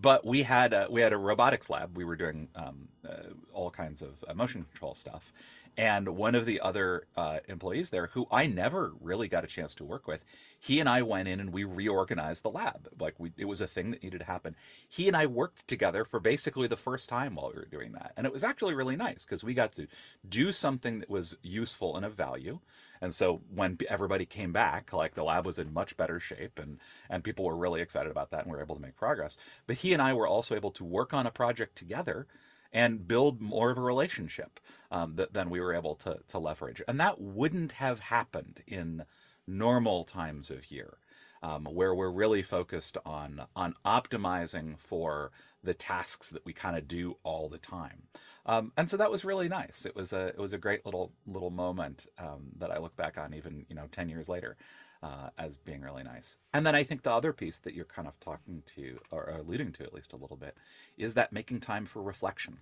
But 0.00 0.24
we 0.24 0.44
had 0.44 0.72
a, 0.72 0.86
we 0.88 1.00
had 1.00 1.12
a 1.12 1.16
robotics 1.16 1.68
lab. 1.68 1.96
We 1.96 2.04
were 2.04 2.16
doing 2.16 2.48
um, 2.54 2.88
uh, 3.08 3.32
all 3.52 3.70
kinds 3.70 4.02
of 4.02 4.24
motion 4.36 4.64
control 4.70 4.94
stuff. 4.94 5.32
And 5.76 6.10
one 6.10 6.36
of 6.36 6.46
the 6.46 6.60
other 6.60 7.06
uh, 7.16 7.40
employees 7.48 7.90
there, 7.90 8.10
who 8.12 8.28
I 8.30 8.46
never 8.46 8.92
really 9.00 9.26
got 9.26 9.44
a 9.44 9.48
chance 9.48 9.74
to 9.76 9.84
work 9.84 10.06
with, 10.06 10.24
he 10.60 10.80
and 10.80 10.88
I 10.88 11.02
went 11.02 11.28
in 11.28 11.40
and 11.40 11.52
we 11.52 11.64
reorganized 11.64 12.42
the 12.44 12.50
lab. 12.50 12.88
Like 12.98 13.14
we, 13.18 13.32
it 13.36 13.46
was 13.46 13.60
a 13.60 13.66
thing 13.66 13.90
that 13.90 14.02
needed 14.02 14.20
to 14.20 14.24
happen. 14.24 14.54
He 14.88 15.08
and 15.08 15.16
I 15.16 15.26
worked 15.26 15.66
together 15.66 16.04
for 16.04 16.20
basically 16.20 16.68
the 16.68 16.76
first 16.76 17.08
time 17.08 17.34
while 17.34 17.48
we 17.48 17.58
were 17.60 17.66
doing 17.66 17.92
that, 17.92 18.12
and 18.16 18.26
it 18.26 18.32
was 18.32 18.44
actually 18.44 18.74
really 18.74 18.96
nice 18.96 19.24
because 19.24 19.42
we 19.42 19.52
got 19.52 19.72
to 19.72 19.88
do 20.28 20.52
something 20.52 21.00
that 21.00 21.10
was 21.10 21.36
useful 21.42 21.96
and 21.96 22.06
of 22.06 22.14
value. 22.14 22.60
And 23.02 23.12
so 23.12 23.42
when 23.52 23.76
everybody 23.88 24.24
came 24.24 24.52
back, 24.52 24.92
like 24.92 25.14
the 25.14 25.24
lab 25.24 25.44
was 25.44 25.58
in 25.58 25.74
much 25.74 25.96
better 25.96 26.20
shape, 26.20 26.58
and 26.58 26.78
and 27.10 27.24
people 27.24 27.44
were 27.44 27.56
really 27.56 27.82
excited 27.82 28.10
about 28.10 28.30
that, 28.30 28.44
and 28.44 28.50
we 28.50 28.56
were 28.56 28.62
able 28.62 28.76
to 28.76 28.82
make 28.82 28.96
progress. 28.96 29.36
But 29.66 29.76
he 29.76 29.92
and 29.92 30.00
I 30.00 30.14
were 30.14 30.28
also 30.28 30.54
able 30.54 30.70
to 30.72 30.84
work 30.84 31.12
on 31.12 31.26
a 31.26 31.30
project 31.30 31.76
together 31.76 32.26
and 32.74 33.06
build 33.06 33.40
more 33.40 33.70
of 33.70 33.78
a 33.78 33.80
relationship 33.80 34.60
um, 34.90 35.14
that, 35.14 35.32
than 35.32 35.48
we 35.48 35.60
were 35.60 35.72
able 35.72 35.94
to, 35.94 36.18
to 36.28 36.38
leverage. 36.38 36.82
And 36.86 37.00
that 37.00 37.20
wouldn't 37.20 37.72
have 37.72 38.00
happened 38.00 38.62
in 38.66 39.04
normal 39.46 40.04
times 40.04 40.50
of 40.50 40.70
year. 40.70 40.98
Um, 41.42 41.66
where 41.66 41.94
we're 41.94 42.10
really 42.10 42.40
focused 42.40 42.96
on 43.04 43.42
on 43.54 43.74
optimizing 43.84 44.78
for 44.78 45.30
the 45.62 45.74
tasks 45.74 46.30
that 46.30 46.46
we 46.46 46.54
kind 46.54 46.74
of 46.74 46.88
do 46.88 47.18
all 47.22 47.50
the 47.50 47.58
time, 47.58 48.04
um, 48.46 48.72
and 48.78 48.88
so 48.88 48.96
that 48.96 49.10
was 49.10 49.26
really 49.26 49.50
nice. 49.50 49.84
It 49.84 49.94
was 49.94 50.14
a 50.14 50.28
it 50.28 50.38
was 50.38 50.54
a 50.54 50.58
great 50.58 50.86
little 50.86 51.12
little 51.26 51.50
moment 51.50 52.06
um, 52.18 52.52
that 52.60 52.70
I 52.70 52.78
look 52.78 52.96
back 52.96 53.18
on 53.18 53.34
even 53.34 53.66
you 53.68 53.76
know 53.76 53.88
ten 53.92 54.08
years 54.08 54.26
later 54.26 54.56
uh, 55.04 55.28
as 55.36 55.58
being 55.58 55.82
really 55.82 56.02
nice. 56.02 56.38
And 56.54 56.66
then 56.66 56.74
I 56.74 56.82
think 56.82 57.02
the 57.02 57.12
other 57.12 57.34
piece 57.34 57.58
that 57.60 57.74
you're 57.74 57.84
kind 57.84 58.08
of 58.08 58.18
talking 58.20 58.62
to 58.74 58.98
or 59.10 59.28
alluding 59.28 59.72
to 59.72 59.82
at 59.82 59.92
least 59.92 60.14
a 60.14 60.16
little 60.16 60.38
bit 60.38 60.56
is 60.96 61.12
that 61.14 61.32
making 61.32 61.60
time 61.60 61.84
for 61.84 62.02
reflection, 62.02 62.60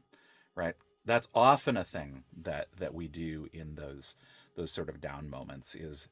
right? 0.56 0.74
That's 1.04 1.28
often 1.34 1.76
a 1.76 1.84
thing 1.84 2.24
that 2.42 2.66
that 2.78 2.94
we 2.94 3.06
do 3.06 3.48
in 3.52 3.76
those 3.76 4.16
those 4.56 4.72
sort 4.72 4.88
of 4.88 5.00
down 5.00 5.30
moments 5.30 5.76
is 5.76 6.08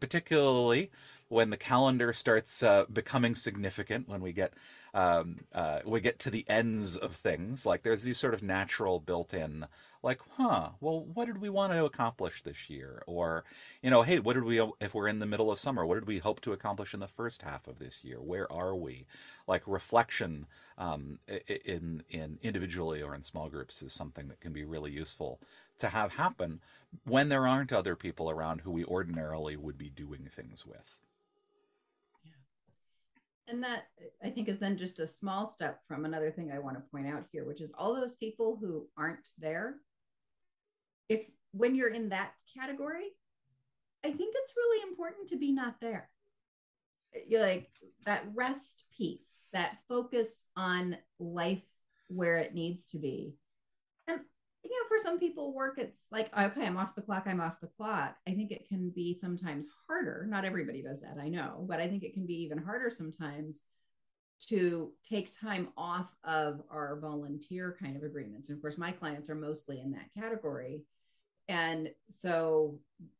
particularly 0.00 0.90
when 1.28 1.50
the 1.50 1.56
calendar 1.56 2.12
starts 2.12 2.62
uh, 2.62 2.84
becoming 2.92 3.34
significant 3.34 4.08
when 4.08 4.20
we 4.20 4.32
get 4.32 4.54
um, 4.98 5.36
uh, 5.54 5.78
we 5.86 6.00
get 6.00 6.18
to 6.18 6.30
the 6.30 6.44
ends 6.48 6.96
of 6.96 7.14
things. 7.14 7.64
Like 7.64 7.84
there's 7.84 8.02
these 8.02 8.18
sort 8.18 8.34
of 8.34 8.42
natural 8.42 8.98
built-in 8.98 9.66
like 10.02 10.20
huh 10.36 10.70
well 10.80 11.04
what 11.12 11.26
did 11.26 11.40
we 11.40 11.48
want 11.48 11.72
to 11.72 11.84
accomplish 11.84 12.42
this 12.42 12.68
year? 12.68 13.02
Or 13.06 13.44
you 13.80 13.90
know 13.90 14.02
hey 14.02 14.18
what 14.18 14.34
did 14.34 14.42
we 14.42 14.60
if 14.80 14.94
we're 14.94 15.06
in 15.06 15.20
the 15.20 15.26
middle 15.26 15.52
of 15.52 15.58
summer 15.58 15.86
what 15.86 15.94
did 15.94 16.08
we 16.08 16.18
hope 16.18 16.40
to 16.40 16.52
accomplish 16.52 16.94
in 16.94 17.00
the 17.00 17.06
first 17.06 17.42
half 17.42 17.68
of 17.68 17.78
this 17.78 18.04
year? 18.04 18.20
Where 18.20 18.50
are 18.52 18.74
we? 18.74 19.06
Like 19.46 19.62
reflection 19.66 20.46
um, 20.78 21.20
in 21.46 22.02
in 22.10 22.38
individually 22.42 23.00
or 23.00 23.14
in 23.14 23.22
small 23.22 23.48
groups 23.48 23.82
is 23.82 23.92
something 23.92 24.26
that 24.28 24.40
can 24.40 24.52
be 24.52 24.64
really 24.64 24.90
useful 24.90 25.40
to 25.78 25.88
have 25.90 26.12
happen 26.12 26.60
when 27.04 27.28
there 27.28 27.46
aren't 27.46 27.72
other 27.72 27.94
people 27.94 28.30
around 28.30 28.62
who 28.62 28.72
we 28.72 28.84
ordinarily 28.84 29.56
would 29.56 29.78
be 29.78 29.90
doing 29.90 30.28
things 30.28 30.66
with 30.66 30.98
and 33.48 33.62
that 33.64 33.84
I 34.22 34.30
think 34.30 34.48
is 34.48 34.58
then 34.58 34.76
just 34.76 35.00
a 35.00 35.06
small 35.06 35.46
step 35.46 35.80
from 35.88 36.04
another 36.04 36.30
thing 36.30 36.50
I 36.52 36.58
want 36.58 36.76
to 36.76 36.90
point 36.90 37.06
out 37.06 37.24
here, 37.32 37.44
which 37.44 37.60
is 37.60 37.72
all 37.76 37.94
those 37.94 38.16
people 38.16 38.58
who 38.60 38.86
aren't 38.96 39.30
there. 39.38 39.76
If 41.08 41.24
when 41.52 41.74
you're 41.74 41.88
in 41.88 42.10
that 42.10 42.32
category, 42.56 43.08
I 44.04 44.10
think 44.10 44.34
it's 44.36 44.54
really 44.56 44.90
important 44.90 45.28
to 45.30 45.36
be 45.36 45.52
not 45.52 45.76
there. 45.80 46.10
You're 47.26 47.42
like 47.42 47.68
that 48.04 48.24
rest 48.34 48.84
piece, 48.96 49.48
that 49.52 49.78
focus 49.88 50.44
on 50.56 50.98
life 51.18 51.62
where 52.08 52.36
it 52.36 52.54
needs 52.54 52.86
to 52.88 52.98
be. 52.98 53.34
You 54.68 54.74
know, 54.74 54.88
for 54.88 55.02
some 55.02 55.18
people, 55.18 55.54
work, 55.54 55.78
it's 55.78 56.02
like, 56.12 56.28
okay, 56.38 56.66
I'm 56.66 56.76
off 56.76 56.94
the 56.94 57.00
clock, 57.00 57.22
I'm 57.26 57.40
off 57.40 57.60
the 57.60 57.68
clock. 57.68 58.16
I 58.26 58.32
think 58.32 58.50
it 58.50 58.68
can 58.68 58.90
be 58.90 59.14
sometimes 59.14 59.66
harder. 59.86 60.26
Not 60.28 60.44
everybody 60.44 60.82
does 60.82 61.00
that, 61.00 61.16
I 61.18 61.28
know, 61.28 61.64
but 61.66 61.80
I 61.80 61.88
think 61.88 62.02
it 62.02 62.12
can 62.12 62.26
be 62.26 62.42
even 62.42 62.58
harder 62.58 62.90
sometimes 62.90 63.62
to 64.48 64.92
take 65.02 65.32
time 65.32 65.68
off 65.76 66.14
of 66.22 66.60
our 66.70 66.98
volunteer 67.00 67.76
kind 67.80 67.96
of 67.96 68.02
agreements. 68.02 68.50
And 68.50 68.56
of 68.56 68.62
course, 68.62 68.76
my 68.76 68.92
clients 68.92 69.30
are 69.30 69.34
mostly 69.34 69.80
in 69.80 69.92
that 69.92 70.12
category. 70.14 70.82
And 71.48 71.90
so 72.10 72.78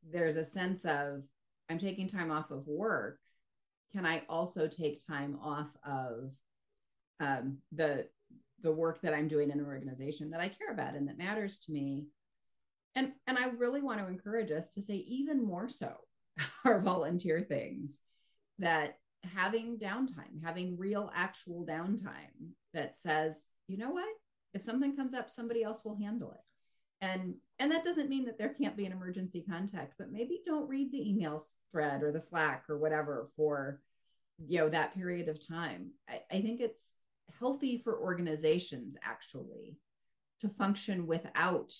there's 0.08 0.36
a 0.36 0.44
sense 0.44 0.84
of, 0.84 1.22
I'm 1.70 1.78
taking 1.78 2.08
time 2.08 2.30
off 2.30 2.50
of 2.50 2.66
work. 2.66 3.18
Can 3.92 4.04
I 4.04 4.22
also 4.28 4.68
take 4.68 5.04
time 5.06 5.38
off 5.42 5.68
of 5.84 6.34
um, 7.20 7.58
the 7.72 8.06
the 8.62 8.72
work 8.72 9.00
that 9.02 9.14
I'm 9.14 9.28
doing 9.28 9.50
in 9.50 9.60
an 9.60 9.66
organization 9.66 10.30
that 10.30 10.40
I 10.40 10.48
care 10.48 10.72
about 10.72 10.94
and 10.94 11.08
that 11.08 11.18
matters 11.18 11.60
to 11.60 11.72
me. 11.72 12.06
And, 12.94 13.12
and 13.26 13.38
I 13.38 13.48
really 13.48 13.82
want 13.82 14.00
to 14.00 14.08
encourage 14.08 14.50
us 14.50 14.68
to 14.70 14.82
say 14.82 14.94
even 14.94 15.44
more 15.44 15.68
so 15.68 15.92
our 16.64 16.80
volunteer 16.80 17.40
things 17.40 18.00
that 18.58 18.98
having 19.34 19.78
downtime, 19.78 20.42
having 20.44 20.78
real 20.78 21.10
actual 21.14 21.64
downtime 21.66 22.52
that 22.74 22.96
says, 22.96 23.50
you 23.66 23.76
know 23.76 23.90
what, 23.90 24.08
if 24.54 24.62
something 24.62 24.96
comes 24.96 25.14
up, 25.14 25.30
somebody 25.30 25.62
else 25.62 25.82
will 25.84 25.98
handle 25.98 26.32
it. 26.32 26.40
And 27.00 27.34
and 27.60 27.70
that 27.70 27.84
doesn't 27.84 28.08
mean 28.08 28.24
that 28.24 28.38
there 28.38 28.54
can't 28.54 28.76
be 28.76 28.86
an 28.86 28.92
emergency 28.92 29.44
contact, 29.48 29.94
but 29.98 30.10
maybe 30.10 30.40
don't 30.44 30.68
read 30.68 30.90
the 30.90 31.08
email 31.08 31.42
thread 31.70 32.02
or 32.02 32.10
the 32.10 32.20
Slack 32.20 32.64
or 32.68 32.78
whatever 32.78 33.28
for 33.36 33.80
you 34.46 34.58
know 34.58 34.68
that 34.68 34.94
period 34.94 35.28
of 35.28 35.46
time. 35.46 35.90
I, 36.08 36.22
I 36.30 36.40
think 36.40 36.60
it's 36.60 36.94
healthy 37.38 37.80
for 37.82 37.98
organizations 37.98 38.96
actually 39.02 39.76
to 40.40 40.48
function 40.48 41.06
without 41.06 41.72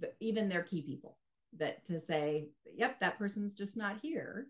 the, 0.00 0.12
even 0.20 0.48
their 0.48 0.62
key 0.62 0.82
people 0.82 1.16
that 1.58 1.84
to 1.84 2.00
say 2.00 2.48
yep 2.74 2.98
that 3.00 3.18
person's 3.18 3.54
just 3.54 3.76
not 3.76 3.96
here 4.02 4.48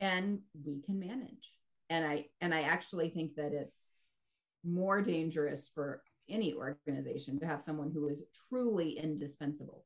and 0.00 0.40
we 0.64 0.80
can 0.82 1.00
manage 1.00 1.52
and 1.90 2.06
i 2.06 2.26
and 2.40 2.54
i 2.54 2.60
actually 2.60 3.08
think 3.08 3.34
that 3.34 3.52
it's 3.52 3.98
more 4.64 5.02
dangerous 5.02 5.70
for 5.74 6.02
any 6.28 6.54
organization 6.54 7.38
to 7.40 7.46
have 7.46 7.62
someone 7.62 7.90
who 7.90 8.08
is 8.08 8.22
truly 8.48 8.90
indispensable. 8.98 9.84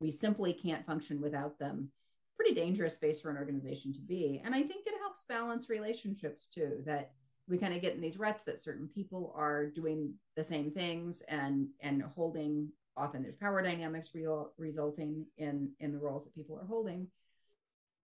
We 0.00 0.10
simply 0.10 0.52
can't 0.52 0.86
function 0.86 1.20
without 1.20 1.58
them. 1.58 1.90
Pretty 2.36 2.54
dangerous 2.54 2.94
space 2.94 3.20
for 3.20 3.30
an 3.30 3.36
organization 3.36 3.92
to 3.94 4.00
be. 4.00 4.40
And 4.44 4.54
I 4.54 4.62
think 4.62 4.86
it 4.86 4.98
helps 5.00 5.24
balance 5.28 5.68
relationships 5.68 6.46
too, 6.46 6.82
that 6.86 7.12
we 7.48 7.58
kind 7.58 7.74
of 7.74 7.82
get 7.82 7.94
in 7.94 8.00
these 8.00 8.18
ruts 8.18 8.42
that 8.44 8.60
certain 8.60 8.88
people 8.88 9.32
are 9.36 9.66
doing 9.66 10.14
the 10.36 10.44
same 10.44 10.70
things 10.70 11.22
and 11.22 11.68
and 11.80 12.02
holding 12.02 12.68
often 12.96 13.22
there's 13.22 13.36
power 13.36 13.62
dynamics 13.62 14.10
real, 14.14 14.52
resulting 14.58 15.24
in 15.36 15.70
in 15.80 15.92
the 15.92 15.98
roles 15.98 16.24
that 16.24 16.34
people 16.34 16.58
are 16.58 16.66
holding. 16.66 17.06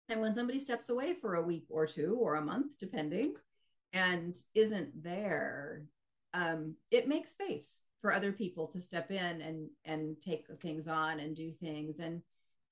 And 0.08 0.20
when 0.20 0.34
somebody 0.34 0.60
steps 0.60 0.90
away 0.90 1.14
for 1.14 1.36
a 1.36 1.42
week 1.42 1.64
or 1.70 1.86
two 1.86 2.18
or 2.20 2.34
a 2.34 2.42
month 2.42 2.78
depending 2.78 3.34
and 3.92 4.36
isn't 4.54 5.02
there 5.02 5.84
um, 6.34 6.74
it 6.90 7.08
makes 7.08 7.30
space 7.30 7.82
for 8.04 8.12
other 8.12 8.32
people 8.32 8.66
to 8.66 8.80
step 8.80 9.10
in 9.10 9.40
and 9.40 9.70
and 9.86 10.20
take 10.20 10.46
things 10.60 10.86
on 10.86 11.20
and 11.20 11.34
do 11.34 11.52
things. 11.52 12.00
And 12.00 12.20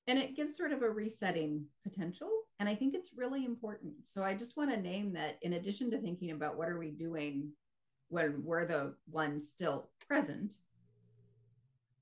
and 0.07 0.19
it 0.19 0.37
gives 0.37 0.57
sort 0.57 0.73
of 0.73 0.83
a 0.83 0.91
resetting 0.91 1.67
potential 1.83 2.29
and 2.63 2.69
i 2.69 2.77
think 2.77 2.95
it's 2.95 3.11
really 3.17 3.45
important. 3.45 3.93
So 4.05 4.23
i 4.23 4.35
just 4.35 4.57
want 4.57 4.71
to 4.71 4.81
name 4.81 5.13
that 5.15 5.37
in 5.43 5.55
addition 5.55 5.91
to 5.91 5.99
thinking 5.99 6.31
about 6.31 6.57
what 6.57 6.69
are 6.69 6.79
we 6.79 6.91
doing 6.91 7.51
when 8.09 8.45
we're 8.45 8.65
the 8.65 8.95
ones 9.11 9.49
still 9.49 9.89
present 10.07 10.55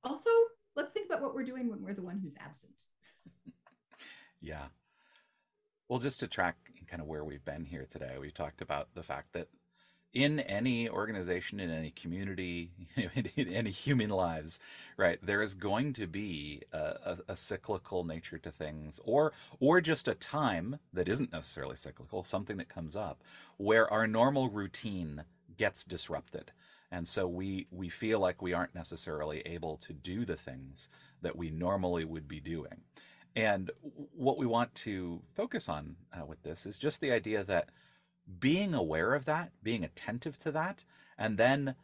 also 0.05 0.29
let's 0.77 0.93
think 0.93 1.07
about 1.07 1.23
what 1.23 1.35
we're 1.35 1.45
doing 1.45 1.71
when 1.71 1.83
we're 1.83 1.95
the 1.95 2.03
one 2.03 2.21
who's 2.23 2.37
absent. 2.39 2.85
Yeah. 4.43 4.67
Well 5.89 5.99
just 5.99 6.21
to 6.21 6.29
track 6.29 6.57
kind 6.87 7.01
of 7.01 7.09
where 7.09 7.25
we've 7.25 7.45
been 7.45 7.65
here 7.65 7.87
today 7.91 8.17
we 8.21 8.31
talked 8.31 8.61
about 8.61 8.89
the 8.95 9.03
fact 9.03 9.33
that 9.33 9.49
in 10.13 10.41
any 10.41 10.89
organization, 10.89 11.61
in 11.61 11.71
any 11.71 11.91
community, 11.91 12.71
in 13.37 13.49
any 13.49 13.71
human 13.71 14.11
lives, 14.11 14.59
right? 14.97 15.19
There 15.23 15.43
is 15.43 15.55
going 15.55 15.93
to 15.95 16.07
be 16.07 16.63
a, 16.73 16.79
a, 16.79 17.19
a, 17.29 17.37
cyclical 17.37 18.05
nature 18.05 18.39
to 18.39 18.51
things, 18.51 19.01
or 19.05 19.33
or 19.61 19.81
just 19.81 20.09
a 20.09 20.15
time 20.15 20.79
that 20.93 21.09
isn't 21.09 21.33
necessarily 21.33 21.77
cyclical, 21.77 22.25
something 22.25 22.57
that 22.57 22.69
comes 22.69 22.97
up 22.97 23.23
where 23.57 23.91
our 23.93 24.07
normal 24.07 24.49
routine 24.49 25.25
gets 25.57 25.85
disrupted, 25.85 26.51
and 26.91 27.07
so 27.07 27.29
we 27.29 27.67
we 27.71 27.89
feel 27.89 28.19
like 28.19 28.43
we 28.43 28.53
aren't 28.53 28.75
necessarily 28.75 29.43
able 29.47 29.77
to 29.77 29.93
do 29.93 30.25
the 30.25 30.37
things 30.37 30.91
that 31.23 31.37
we 31.37 31.51
normally 31.51 32.05
would 32.05 32.27
be 32.27 32.41
doing. 32.41 32.83
And 33.37 33.71
what 34.17 34.39
we 34.39 34.47
want 34.47 34.75
to 34.77 35.23
focus 35.37 35.69
on 35.69 35.95
uh, 36.13 36.27
with 36.27 36.43
this 36.43 36.67
is 36.67 36.81
just 36.81 37.01
the 37.01 37.13
idea 37.13 37.45
that 37.45 37.69
being 38.39 38.75
aware 38.75 39.15
of 39.15 39.25
that, 39.25 39.53
being 39.63 39.85
attentive 39.85 40.39
to 40.39 40.53
that, 40.53 40.85
and 41.19 41.37
then 41.37 41.75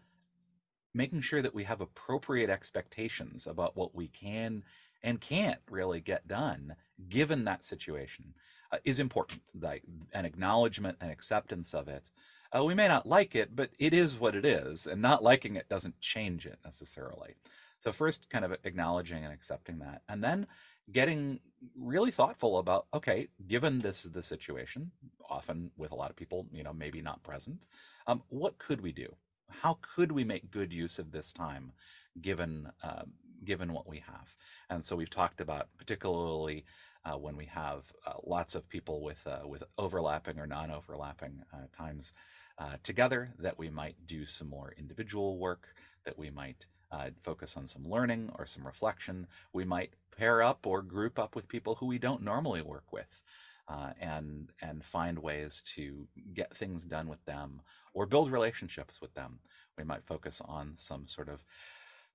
making 0.94 1.20
sure 1.20 1.42
that 1.42 1.54
we 1.54 1.64
have 1.64 1.80
appropriate 1.80 2.50
expectations 2.50 3.46
about 3.46 3.76
what 3.76 3.94
we 3.94 4.08
can 4.08 4.62
and 5.02 5.20
can't 5.20 5.60
really 5.70 6.00
get 6.00 6.26
done 6.26 6.74
given 7.08 7.44
that 7.44 7.64
situation 7.64 8.34
uh, 8.72 8.78
is 8.84 8.98
important. 8.98 9.42
Like 9.60 9.82
an 10.14 10.24
acknowledgement 10.24 10.96
and 11.00 11.10
acceptance 11.10 11.74
of 11.74 11.88
it. 11.88 12.10
Uh, 12.56 12.64
we 12.64 12.74
may 12.74 12.88
not 12.88 13.06
like 13.06 13.34
it, 13.34 13.54
but 13.54 13.70
it 13.78 13.92
is 13.92 14.18
what 14.18 14.34
it 14.34 14.44
is, 14.44 14.86
and 14.86 15.02
not 15.02 15.22
liking 15.22 15.56
it 15.56 15.68
doesn't 15.68 16.00
change 16.00 16.46
it 16.46 16.58
necessarily. 16.64 17.34
So, 17.78 17.92
first, 17.92 18.30
kind 18.30 18.44
of 18.44 18.56
acknowledging 18.64 19.24
and 19.24 19.32
accepting 19.32 19.78
that, 19.80 20.02
and 20.08 20.22
then 20.24 20.46
getting 20.92 21.40
really 21.76 22.10
thoughtful 22.10 22.58
about 22.58 22.86
okay 22.92 23.28
given 23.46 23.78
this 23.78 24.04
is 24.04 24.12
the 24.12 24.22
situation 24.22 24.90
often 25.28 25.70
with 25.76 25.90
a 25.90 25.94
lot 25.94 26.10
of 26.10 26.16
people 26.16 26.46
you 26.52 26.62
know 26.62 26.72
maybe 26.72 27.00
not 27.00 27.22
present 27.22 27.66
um, 28.06 28.22
what 28.28 28.58
could 28.58 28.80
we 28.80 28.92
do? 28.92 29.14
How 29.48 29.78
could 29.80 30.12
we 30.12 30.24
make 30.24 30.50
good 30.50 30.72
use 30.72 30.98
of 30.98 31.10
this 31.12 31.32
time 31.32 31.72
given 32.20 32.70
uh, 32.82 33.02
given 33.44 33.72
what 33.72 33.88
we 33.88 33.98
have? 33.98 34.34
And 34.70 34.84
so 34.84 34.96
we've 34.96 35.10
talked 35.10 35.40
about 35.40 35.68
particularly 35.76 36.64
uh, 37.04 37.16
when 37.16 37.36
we 37.36 37.46
have 37.46 37.92
uh, 38.06 38.14
lots 38.24 38.54
of 38.54 38.68
people 38.68 39.02
with 39.02 39.24
uh, 39.26 39.46
with 39.46 39.64
overlapping 39.78 40.38
or 40.38 40.46
non-overlapping 40.46 41.42
uh, 41.52 41.66
times 41.76 42.12
uh, 42.58 42.76
together 42.82 43.32
that 43.38 43.58
we 43.58 43.70
might 43.70 43.96
do 44.06 44.24
some 44.24 44.48
more 44.48 44.74
individual 44.78 45.38
work 45.38 45.68
that 46.04 46.18
we 46.18 46.30
might 46.30 46.66
uh, 46.90 47.10
focus 47.22 47.56
on 47.56 47.66
some 47.66 47.88
learning 47.88 48.30
or 48.38 48.46
some 48.46 48.66
reflection. 48.66 49.26
We 49.52 49.64
might 49.64 49.94
pair 50.16 50.42
up 50.42 50.66
or 50.66 50.82
group 50.82 51.18
up 51.18 51.34
with 51.34 51.48
people 51.48 51.74
who 51.76 51.86
we 51.86 51.98
don't 51.98 52.22
normally 52.22 52.62
work 52.62 52.92
with. 52.92 53.22
Uh, 53.68 53.90
and 54.00 54.52
and 54.62 54.84
find 54.84 55.18
ways 55.18 55.60
to 55.74 56.06
get 56.34 56.56
things 56.56 56.84
done 56.84 57.08
with 57.08 57.24
them 57.24 57.60
or 57.94 58.06
build 58.06 58.30
relationships 58.30 59.00
with 59.00 59.12
them. 59.14 59.40
We 59.76 59.82
might 59.82 60.06
focus 60.06 60.40
on 60.46 60.74
some 60.76 61.08
sort 61.08 61.28
of 61.28 61.40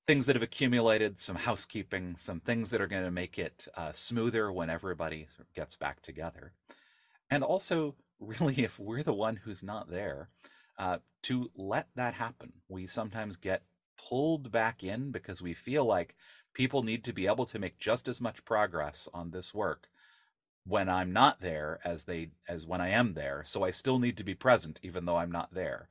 things 0.07 0.25
that 0.25 0.35
have 0.35 0.43
accumulated, 0.43 1.19
some 1.19 1.35
housekeeping, 1.35 2.15
some 2.17 2.39
things 2.39 2.69
that 2.69 2.81
are 2.81 2.87
going 2.87 3.03
to 3.03 3.11
make 3.11 3.37
it 3.37 3.67
uh, 3.75 3.91
smoother 3.93 4.51
when 4.51 4.69
everybody 4.69 5.27
gets 5.55 5.75
back 5.75 6.01
together. 6.01 6.53
And 7.29 7.43
also, 7.43 7.95
really, 8.19 8.63
if 8.63 8.79
we're 8.79 9.03
the 9.03 9.13
one 9.13 9.35
who's 9.35 9.63
not 9.63 9.89
there, 9.89 10.29
uh, 10.77 10.97
to 11.23 11.51
let 11.55 11.87
that 11.95 12.13
happen. 12.13 12.53
We 12.67 12.87
sometimes 12.87 13.35
get 13.35 13.61
pulled 14.09 14.51
back 14.51 14.83
in 14.83 15.11
because 15.11 15.41
we 15.41 15.53
feel 15.53 15.85
like 15.85 16.15
people 16.53 16.83
need 16.83 17.03
to 17.05 17.13
be 17.13 17.27
able 17.27 17.45
to 17.45 17.59
make 17.59 17.79
just 17.79 18.07
as 18.07 18.21
much 18.21 18.45
progress 18.45 19.07
on 19.13 19.31
this 19.31 19.53
work 19.53 19.87
when 20.65 20.89
I'm 20.89 21.11
not 21.11 21.41
there 21.41 21.79
as 21.83 22.03
they 22.03 22.29
as 22.47 22.65
when 22.65 22.81
I 22.81 22.89
am 22.89 23.13
there. 23.13 23.43
So 23.45 23.63
I 23.63 23.71
still 23.71 23.99
need 23.99 24.17
to 24.17 24.23
be 24.23 24.35
present 24.35 24.79
even 24.83 25.05
though 25.05 25.17
I'm 25.17 25.31
not 25.31 25.53
there. 25.53 25.87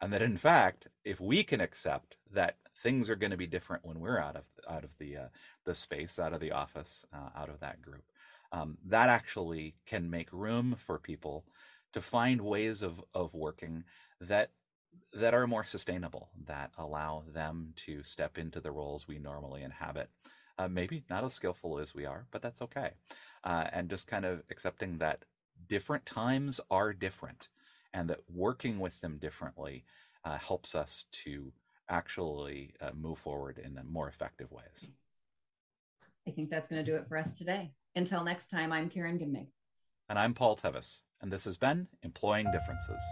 And 0.00 0.12
that 0.12 0.22
in 0.22 0.36
fact, 0.36 0.88
if 1.04 1.20
we 1.20 1.44
can 1.44 1.60
accept 1.60 2.16
that 2.32 2.56
things 2.82 3.10
are 3.10 3.16
going 3.16 3.30
to 3.30 3.36
be 3.36 3.46
different 3.46 3.84
when 3.84 4.00
we're 4.00 4.18
out 4.20 4.36
of 4.36 4.44
out 4.68 4.84
of 4.84 4.90
the 4.98 5.16
uh, 5.16 5.28
the 5.64 5.74
space, 5.74 6.18
out 6.18 6.32
of 6.32 6.40
the 6.40 6.52
office, 6.52 7.04
uh, 7.12 7.30
out 7.36 7.48
of 7.48 7.60
that 7.60 7.82
group, 7.82 8.04
um, 8.52 8.78
that 8.86 9.08
actually 9.08 9.74
can 9.86 10.10
make 10.10 10.32
room 10.32 10.76
for 10.78 10.98
people 10.98 11.44
to 11.92 12.00
find 12.00 12.40
ways 12.40 12.82
of 12.82 13.02
of 13.14 13.34
working 13.34 13.84
that 14.20 14.50
that 15.12 15.34
are 15.34 15.46
more 15.46 15.64
sustainable, 15.64 16.28
that 16.46 16.70
allow 16.78 17.24
them 17.32 17.72
to 17.76 18.02
step 18.02 18.38
into 18.38 18.60
the 18.60 18.70
roles 18.70 19.08
we 19.08 19.18
normally 19.18 19.62
inhabit. 19.62 20.10
Uh, 20.58 20.68
maybe 20.68 21.04
not 21.08 21.24
as 21.24 21.34
skillful 21.34 21.78
as 21.78 21.94
we 21.94 22.04
are, 22.04 22.26
but 22.30 22.42
that's 22.42 22.60
okay. 22.62 22.90
Uh, 23.44 23.64
and 23.72 23.88
just 23.88 24.08
kind 24.08 24.24
of 24.24 24.42
accepting 24.50 24.98
that 24.98 25.24
different 25.68 26.04
times 26.04 26.60
are 26.70 26.92
different 26.92 27.48
and 27.94 28.10
that 28.10 28.20
working 28.28 28.80
with 28.80 29.00
them 29.00 29.18
differently 29.18 29.84
uh, 30.24 30.36
helps 30.38 30.74
us 30.74 31.06
to 31.12 31.52
actually 31.88 32.74
uh, 32.80 32.90
move 32.94 33.18
forward 33.18 33.58
in 33.58 33.78
more 33.88 34.08
effective 34.08 34.50
ways. 34.50 34.88
I 36.26 36.32
think 36.32 36.50
that's 36.50 36.68
going 36.68 36.84
to 36.84 36.90
do 36.90 36.96
it 36.96 37.08
for 37.08 37.16
us 37.16 37.38
today. 37.38 37.72
Until 37.96 38.22
next 38.22 38.48
time, 38.48 38.72
I'm 38.72 38.90
Karen 38.90 39.18
Gimnig. 39.18 39.48
And 40.10 40.18
I'm 40.18 40.34
Paul 40.34 40.56
Tevis, 40.56 41.02
and 41.22 41.32
this 41.32 41.44
has 41.44 41.56
been 41.56 41.88
Employing 42.02 42.50
Differences. 42.50 43.02